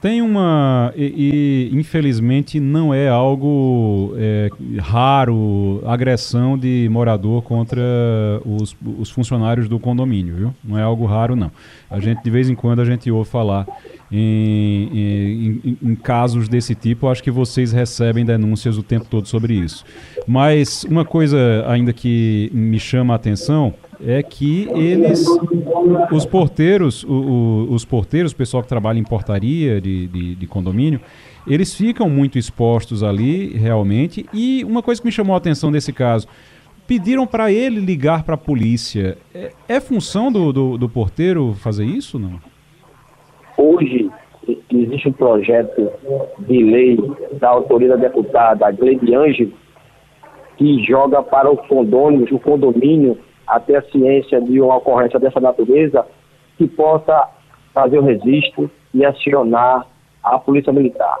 [0.01, 0.93] Tem uma.
[0.95, 7.81] E, e, infelizmente não é algo é, raro agressão de morador contra
[8.45, 10.55] os, os, funcionários do condomínio, viu?
[10.63, 11.51] Não é algo raro, não.
[11.91, 13.67] A gente, de vez em quando, a gente ouve falar
[14.09, 17.09] em, em, em, casos desse tipo.
[17.09, 19.83] Acho que vocês recebem denúncias o tempo todo sobre isso.
[20.25, 23.73] Mas uma coisa ainda que me chama a atenção
[24.05, 25.25] é que eles,
[26.11, 30.47] os porteiros, o, o, os porteiros, o pessoal que trabalha em portaria de, de, de,
[30.47, 31.01] condomínio,
[31.45, 34.25] eles ficam muito expostos ali, realmente.
[34.33, 36.27] E uma coisa que me chamou a atenção nesse caso,
[36.87, 39.17] pediram para ele ligar para a polícia.
[39.33, 42.39] É, é função do, do, do, porteiro fazer isso, não?
[43.57, 44.09] Hoje
[44.71, 45.91] existe um projeto
[46.39, 46.97] de lei
[47.33, 49.51] da autoria da deputada Gleide Ângelo
[50.57, 53.17] que joga para os condôminos, o condomínio
[53.49, 56.05] a ter a ciência de uma ocorrência dessa natureza,
[56.57, 57.27] que possa
[57.73, 59.87] fazer o registro e acionar
[60.23, 61.17] a Polícia Militar.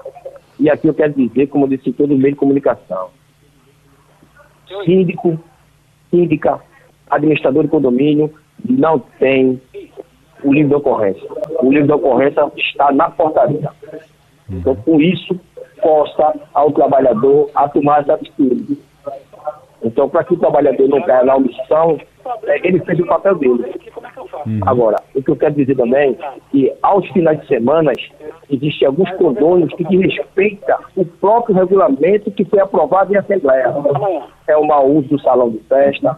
[0.59, 3.09] E aqui eu quero dizer, como eu disse todo meio de comunicação,
[4.85, 5.39] síndico,
[6.11, 6.59] síndica,
[7.09, 8.31] administrador de condomínio,
[8.63, 9.59] não tem
[10.43, 11.27] o livro de ocorrência.
[11.61, 13.71] O livro de ocorrência está na portaria.
[14.49, 15.39] Então, por isso,
[15.81, 18.77] força ao trabalhador a tomar essa atitude.
[19.83, 21.97] Então, para que o trabalhador não caia na omissão,
[22.45, 23.65] é, ele fez o papel dele.
[24.65, 27.91] Agora, o que eu quero dizer também é que aos finais de semana
[28.49, 33.73] existem alguns condôminos que respeitam o próprio regulamento que foi aprovado em Assembleia.
[34.47, 36.17] É o mau uso do salão de festa,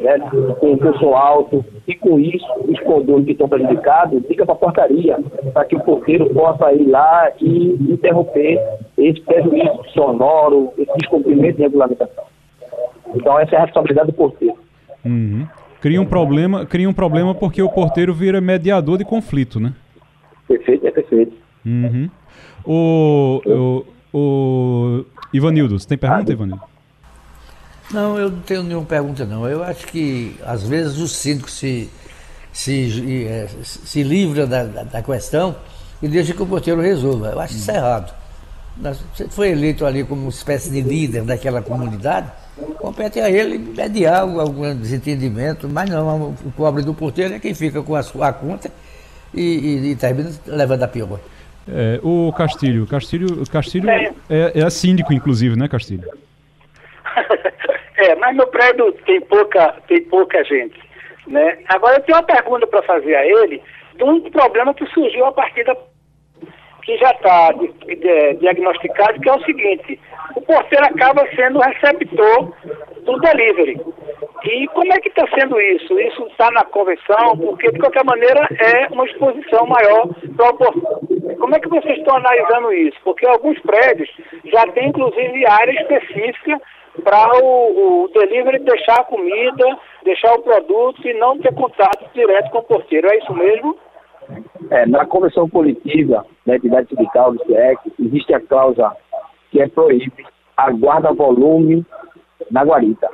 [0.00, 0.18] né,
[0.58, 5.18] com custo alto, e com isso os condôminos que estão prejudicados ligam para a portaria,
[5.52, 8.60] para que o porteiro possa ir lá e interromper
[8.98, 12.31] esse prejuízo sonoro, esse descumprimento de regulamentação.
[13.14, 14.56] Então essa é a responsabilidade do porteiro.
[15.04, 15.46] Uhum.
[15.80, 19.72] Cria um problema, cria um problema porque o porteiro vira mediador de conflito, né?
[20.46, 21.32] Perfeito, é perfeito.
[21.66, 22.08] Uhum.
[22.64, 26.62] O, o, o Ivanildo, você tem pergunta, ah, Ivanildo?
[27.92, 29.46] Não, eu não tenho nenhuma pergunta não.
[29.46, 31.90] Eu acho que às vezes o síndico se,
[32.52, 35.54] se, é, se livra da, da, da, questão
[36.00, 37.28] e deixa que o porteiro resolva.
[37.28, 38.14] Eu acho isso errado.
[39.14, 42.32] Você foi eleito ali como uma espécie de líder daquela comunidade,
[42.78, 47.82] compete a ele mediar algum desentendimento, mas não, o pobre do porteiro é quem fica
[47.82, 48.70] com a sua conta
[49.32, 51.18] e, e, e termina levando a pior.
[51.68, 54.12] É, o Castilho, Castilho, Castilho é.
[54.28, 56.08] É, é síndico, inclusive, né, Castilho?
[57.96, 60.78] é, mas no prédio tem pouca, tem pouca gente.
[61.26, 61.58] Né?
[61.68, 63.62] Agora eu tenho uma pergunta para fazer a ele
[63.96, 65.76] de um problema que surgiu a partir da
[66.82, 67.52] que já está
[68.40, 70.00] diagnosticado, que é o seguinte,
[70.36, 72.52] o porteiro acaba sendo receptor
[73.04, 73.80] do delivery.
[74.44, 75.98] E como é que está sendo isso?
[76.00, 81.38] Isso está na convenção, porque de qualquer maneira é uma exposição maior para o porteiro.
[81.38, 82.98] Como é que vocês estão analisando isso?
[83.04, 84.08] Porque alguns prédios
[84.44, 86.60] já têm inclusive área específica
[87.04, 89.64] para o, o delivery deixar a comida,
[90.04, 93.08] deixar o produto e não ter contato direto com o porteiro.
[93.12, 93.76] É isso mesmo?
[94.70, 98.96] É, na convenção coletiva da entidade sindical do CIEC, existe a cláusula
[99.50, 100.24] que é proíbe
[100.56, 101.84] a guarda-volume
[102.50, 103.08] na guarita.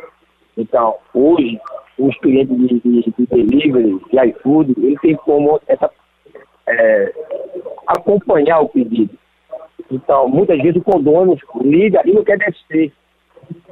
[0.56, 1.60] Então, hoje,
[1.98, 5.90] os clientes de, de, de delivery, de iFood, ele tem como essa,
[6.66, 7.12] é,
[7.86, 9.16] acompanhar o pedido.
[9.90, 12.93] Então, muitas vezes o condômino liga e não quer descer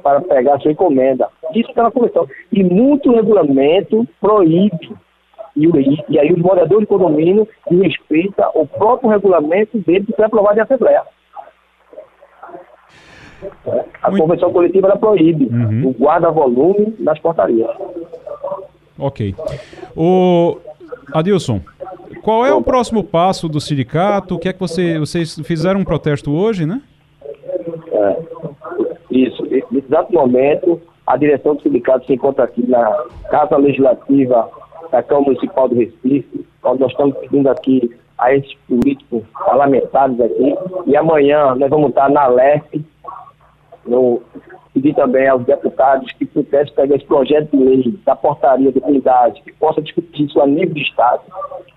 [0.01, 1.29] para pegar a sua encomenda.
[1.53, 2.27] Isso está na convenção.
[2.51, 4.95] E muito regulamento proíbe
[5.57, 10.59] e, e aí os moradores do condomínio respeitam o próprio regulamento dele que foi aprovado
[10.59, 11.01] em Assembleia.
[14.01, 14.23] A Muito...
[14.23, 15.87] convenção coletiva ela proíbe uhum.
[15.87, 17.69] o guarda-volume nas portarias.
[18.97, 19.35] Ok.
[19.95, 20.57] O
[21.13, 21.61] Adilson,
[22.23, 24.35] qual é o próximo passo do sindicato?
[24.35, 26.81] O que é que você, vocês fizeram um protesto hoje, né?
[27.91, 28.17] É,
[29.11, 29.43] isso.
[29.43, 34.49] Nesse exato momento, a direção do sindicato se encontra aqui na Casa Legislativa
[34.91, 40.55] da Câmara Municipal do Recife, onde nós estamos pedindo aqui a esses políticos parlamentares aqui,
[40.85, 42.83] e amanhã nós vamos estar na LEF,
[43.85, 44.21] no,
[44.73, 49.41] pedir também aos deputados que pudessem pegar esse projeto de lei da portaria de unidade,
[49.41, 51.21] que possa discutir isso a nível de Estado,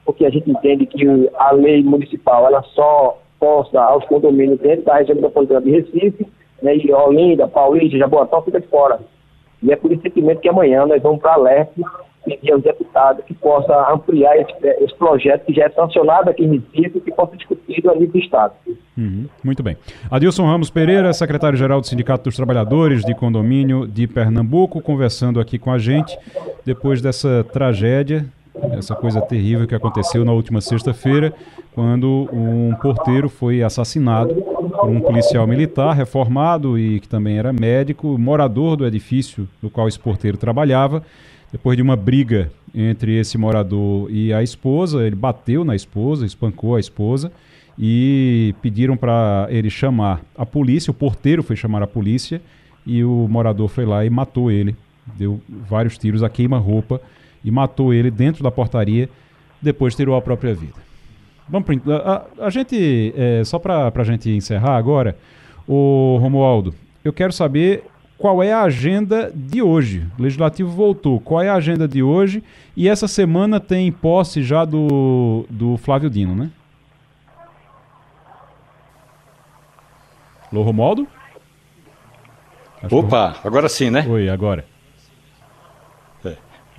[0.05, 4.97] porque a gente entende que a lei municipal ela só possa aos condomínios dentro da
[4.97, 6.27] região metropolitana de Recife,
[6.63, 9.01] né, e Olinda, Paulista, Jaboatão fica de fora.
[9.63, 11.71] E é por esse sentimento que amanhã nós vamos para a LEF
[12.25, 14.53] pedir aos deputados que possa ampliar esse,
[14.85, 17.95] esse, projeto que já é sancionado aqui em Recife e que possa ser discutido a
[17.95, 18.53] nível do Estado.
[18.97, 19.77] Uhum, muito bem.
[20.11, 25.73] Adilson Ramos Pereira, secretário-geral do Sindicato dos Trabalhadores de Condomínio de Pernambuco, conversando aqui com
[25.73, 26.19] a gente
[26.65, 28.27] depois dessa tragédia,
[28.73, 31.33] essa coisa terrível que aconteceu na última sexta-feira,
[31.73, 38.19] quando um porteiro foi assassinado por um policial militar reformado e que também era médico,
[38.19, 41.03] morador do edifício no qual esse porteiro trabalhava.
[41.53, 46.77] Depois de uma briga entre esse morador e a esposa, ele bateu na esposa, espancou
[46.77, 47.33] a esposa
[47.79, 50.91] e pediram para ele chamar a polícia.
[50.91, 52.41] O porteiro foi chamar a polícia
[52.87, 54.77] e o morador foi lá e matou ele.
[55.17, 57.01] Deu vários tiros a queima-roupa
[57.45, 59.09] e matou ele dentro da portaria.
[59.61, 60.81] Depois tirou a própria vida.
[61.49, 65.17] Vamos a, a, a gente, é, só para a gente encerrar agora,
[65.67, 67.85] o Romualdo, eu quero saber
[68.17, 70.07] qual é a agenda de hoje.
[70.19, 71.19] O Legislativo voltou.
[71.19, 72.45] Qual é a agenda de hoje?
[72.77, 76.51] E essa semana tem posse já do, do Flávio Dino, né?
[80.53, 81.07] Alô, Romualdo?
[82.91, 83.47] Opa, que...
[83.47, 84.05] agora sim, né?
[84.09, 84.65] Oi, agora.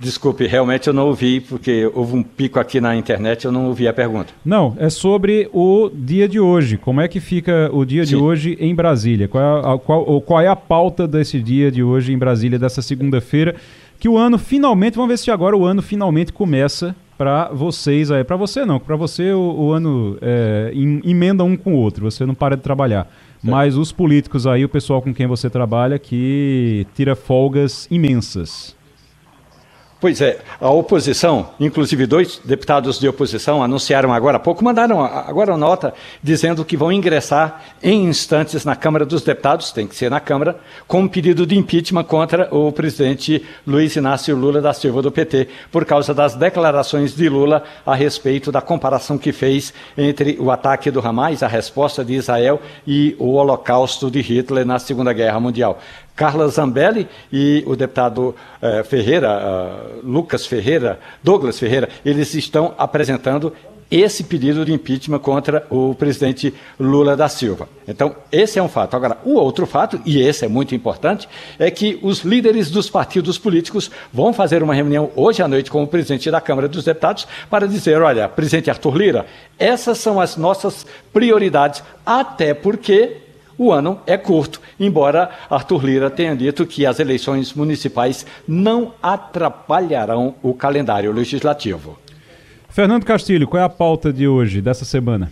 [0.02, 3.86] Desculpe, realmente eu não ouvi, porque houve um pico aqui na internet, eu não ouvi
[3.86, 4.32] a pergunta.
[4.44, 6.76] Não, é sobre o dia de hoje.
[6.76, 8.16] Como é que fica o dia Sim.
[8.16, 9.28] de hoje em Brasília?
[9.28, 12.82] Qual é, a, qual, qual é a pauta desse dia de hoje em Brasília, dessa
[12.82, 13.54] segunda-feira?
[14.00, 18.24] Que o ano finalmente, vamos ver se agora o ano finalmente começa para vocês aí.
[18.24, 22.10] Para você não, para você o, o ano é, em, emenda um com o outro,
[22.10, 23.08] você não para de trabalhar.
[23.40, 28.74] Mas os políticos aí, o pessoal com quem você trabalha, que tira folgas imensas.
[30.02, 35.52] Pois é, a oposição, inclusive dois deputados de oposição anunciaram agora há pouco, mandaram agora
[35.52, 40.10] uma nota dizendo que vão ingressar em instantes na Câmara dos Deputados, tem que ser
[40.10, 40.58] na Câmara,
[40.88, 45.46] com um pedido de impeachment contra o presidente Luiz Inácio Lula da Silva do PT,
[45.70, 50.90] por causa das declarações de Lula a respeito da comparação que fez entre o ataque
[50.90, 55.78] do Hamas, a resposta de Israel e o holocausto de Hitler na Segunda Guerra Mundial.
[56.14, 63.52] Carla Zambelli e o deputado uh, Ferreira, uh, Lucas Ferreira, Douglas Ferreira, eles estão apresentando
[63.92, 67.68] esse pedido de impeachment contra o presidente Lula da Silva.
[67.86, 68.96] Então, esse é um fato.
[68.96, 71.28] Agora, o outro fato, e esse é muito importante,
[71.58, 75.82] é que os líderes dos partidos políticos vão fazer uma reunião hoje à noite com
[75.82, 79.26] o presidente da Câmara dos Deputados para dizer: olha, presidente Arthur Lira,
[79.58, 83.18] essas são as nossas prioridades, até porque
[83.58, 90.34] o ano é curto, embora Arthur Lira tenha dito que as eleições municipais não atrapalharão
[90.42, 91.98] o calendário legislativo.
[92.68, 95.30] Fernando Castilho, qual é a pauta de hoje, dessa semana?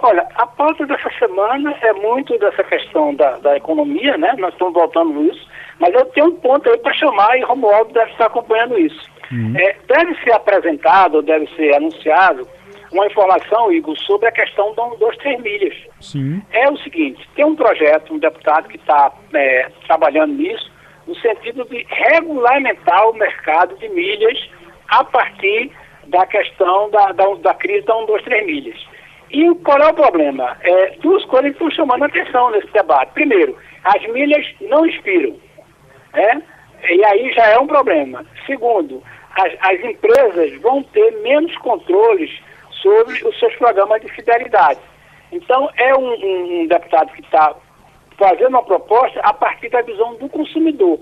[0.00, 4.34] Olha, a pauta dessa semana é muito dessa questão da, da economia, né?
[4.38, 5.48] Nós estamos voltando nisso,
[5.80, 9.10] mas eu tenho um ponto aí para chamar e Romualdo deve estar acompanhando isso.
[9.32, 9.54] Uhum.
[9.56, 12.46] É, deve ser apresentado, deve ser anunciado
[12.92, 15.74] uma informação, Igor, sobre a questão dos três milhas.
[16.04, 16.42] Sim.
[16.52, 20.70] É o seguinte, tem um projeto, um deputado que está é, trabalhando nisso,
[21.06, 24.38] no sentido de regulamentar o mercado de milhas
[24.88, 25.70] a partir
[26.06, 28.86] da questão da, da, da crise da 1, 2, 3 milhas.
[29.30, 30.56] E qual é o problema?
[30.60, 33.12] É, duas coisas que estão chamando a atenção nesse debate.
[33.14, 35.36] Primeiro, as milhas não expiram.
[36.12, 36.42] Né?
[36.90, 38.24] E aí já é um problema.
[38.46, 39.02] Segundo,
[39.36, 42.30] as, as empresas vão ter menos controles
[42.82, 44.80] sobre os seus programas de fidelidade.
[45.34, 47.56] Então, é um, um, um deputado que está
[48.16, 51.00] fazendo uma proposta a partir da visão do consumidor.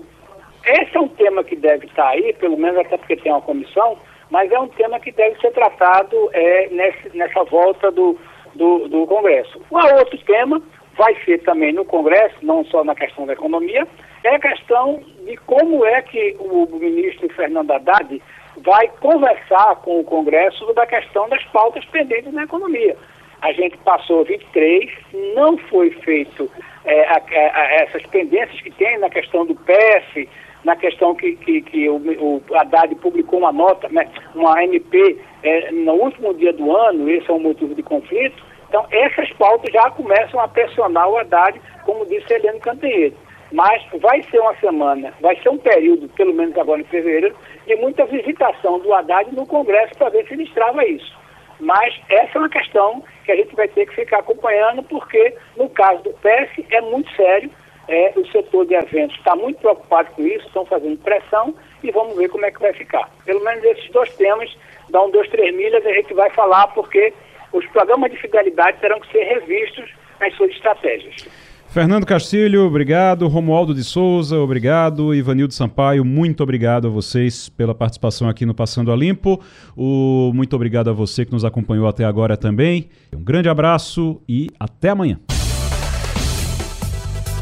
[0.65, 3.95] Esse é um tema que deve estar aí, pelo menos até porque tem uma comissão,
[4.31, 8.17] mas é um tema que deve ser tratado é, nesse, nessa volta do,
[8.55, 9.61] do, do Congresso.
[9.69, 10.59] O outro tema
[10.97, 13.87] vai ser também no Congresso, não só na questão da economia,
[14.23, 18.19] é a questão de como é que o ministro Fernando Haddad
[18.57, 22.97] vai conversar com o Congresso sobre a questão das pautas pendentes na economia.
[23.43, 24.89] A gente passou 23,
[25.35, 26.49] não foi feito
[26.85, 30.29] é, a, a, essas pendências que tem na questão do PF,
[30.63, 35.71] na questão que, que, que o, o Haddad publicou uma nota, né, uma MP, é,
[35.71, 38.41] no último dia do ano, esse é um motivo de conflito.
[38.69, 43.17] Então, essas pautas já começam a pressionar o Haddad, como disse Helene Cantanhede.
[43.51, 47.35] Mas vai ser uma semana, vai ser um período, pelo menos agora em fevereiro,
[47.67, 51.22] de muita visitação do Haddad no Congresso para ver se ele estrava isso.
[51.63, 55.69] Mas essa é uma questão que a gente vai ter que ficar acompanhando, porque no
[55.69, 57.49] caso do PS é muito sério
[57.87, 62.15] é, o setor de eventos está muito preocupado com isso, estão fazendo pressão e vamos
[62.15, 63.09] ver como é que vai ficar.
[63.25, 64.55] Pelo menos esses dois temas,
[64.89, 67.13] dá um, dois, três milhas, a gente vai falar porque
[67.51, 71.27] os programas de fidelidade terão que ser revistos nas suas estratégias.
[71.73, 73.27] Fernando Castilho, obrigado.
[73.27, 75.11] Romualdo de Souza, obrigado.
[75.11, 79.41] Ivanildo Sampaio, muito obrigado a vocês pela participação aqui no Passando a Limpo.
[79.75, 82.89] O, muito obrigado a você que nos acompanhou até agora também.
[83.11, 85.19] Um grande abraço e até amanhã.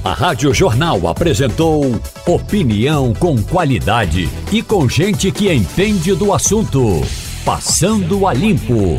[0.01, 1.83] A Rádio Jornal apresentou
[2.25, 7.01] opinião com qualidade e com gente que entende do assunto.
[7.43, 8.97] Passando a Limpo.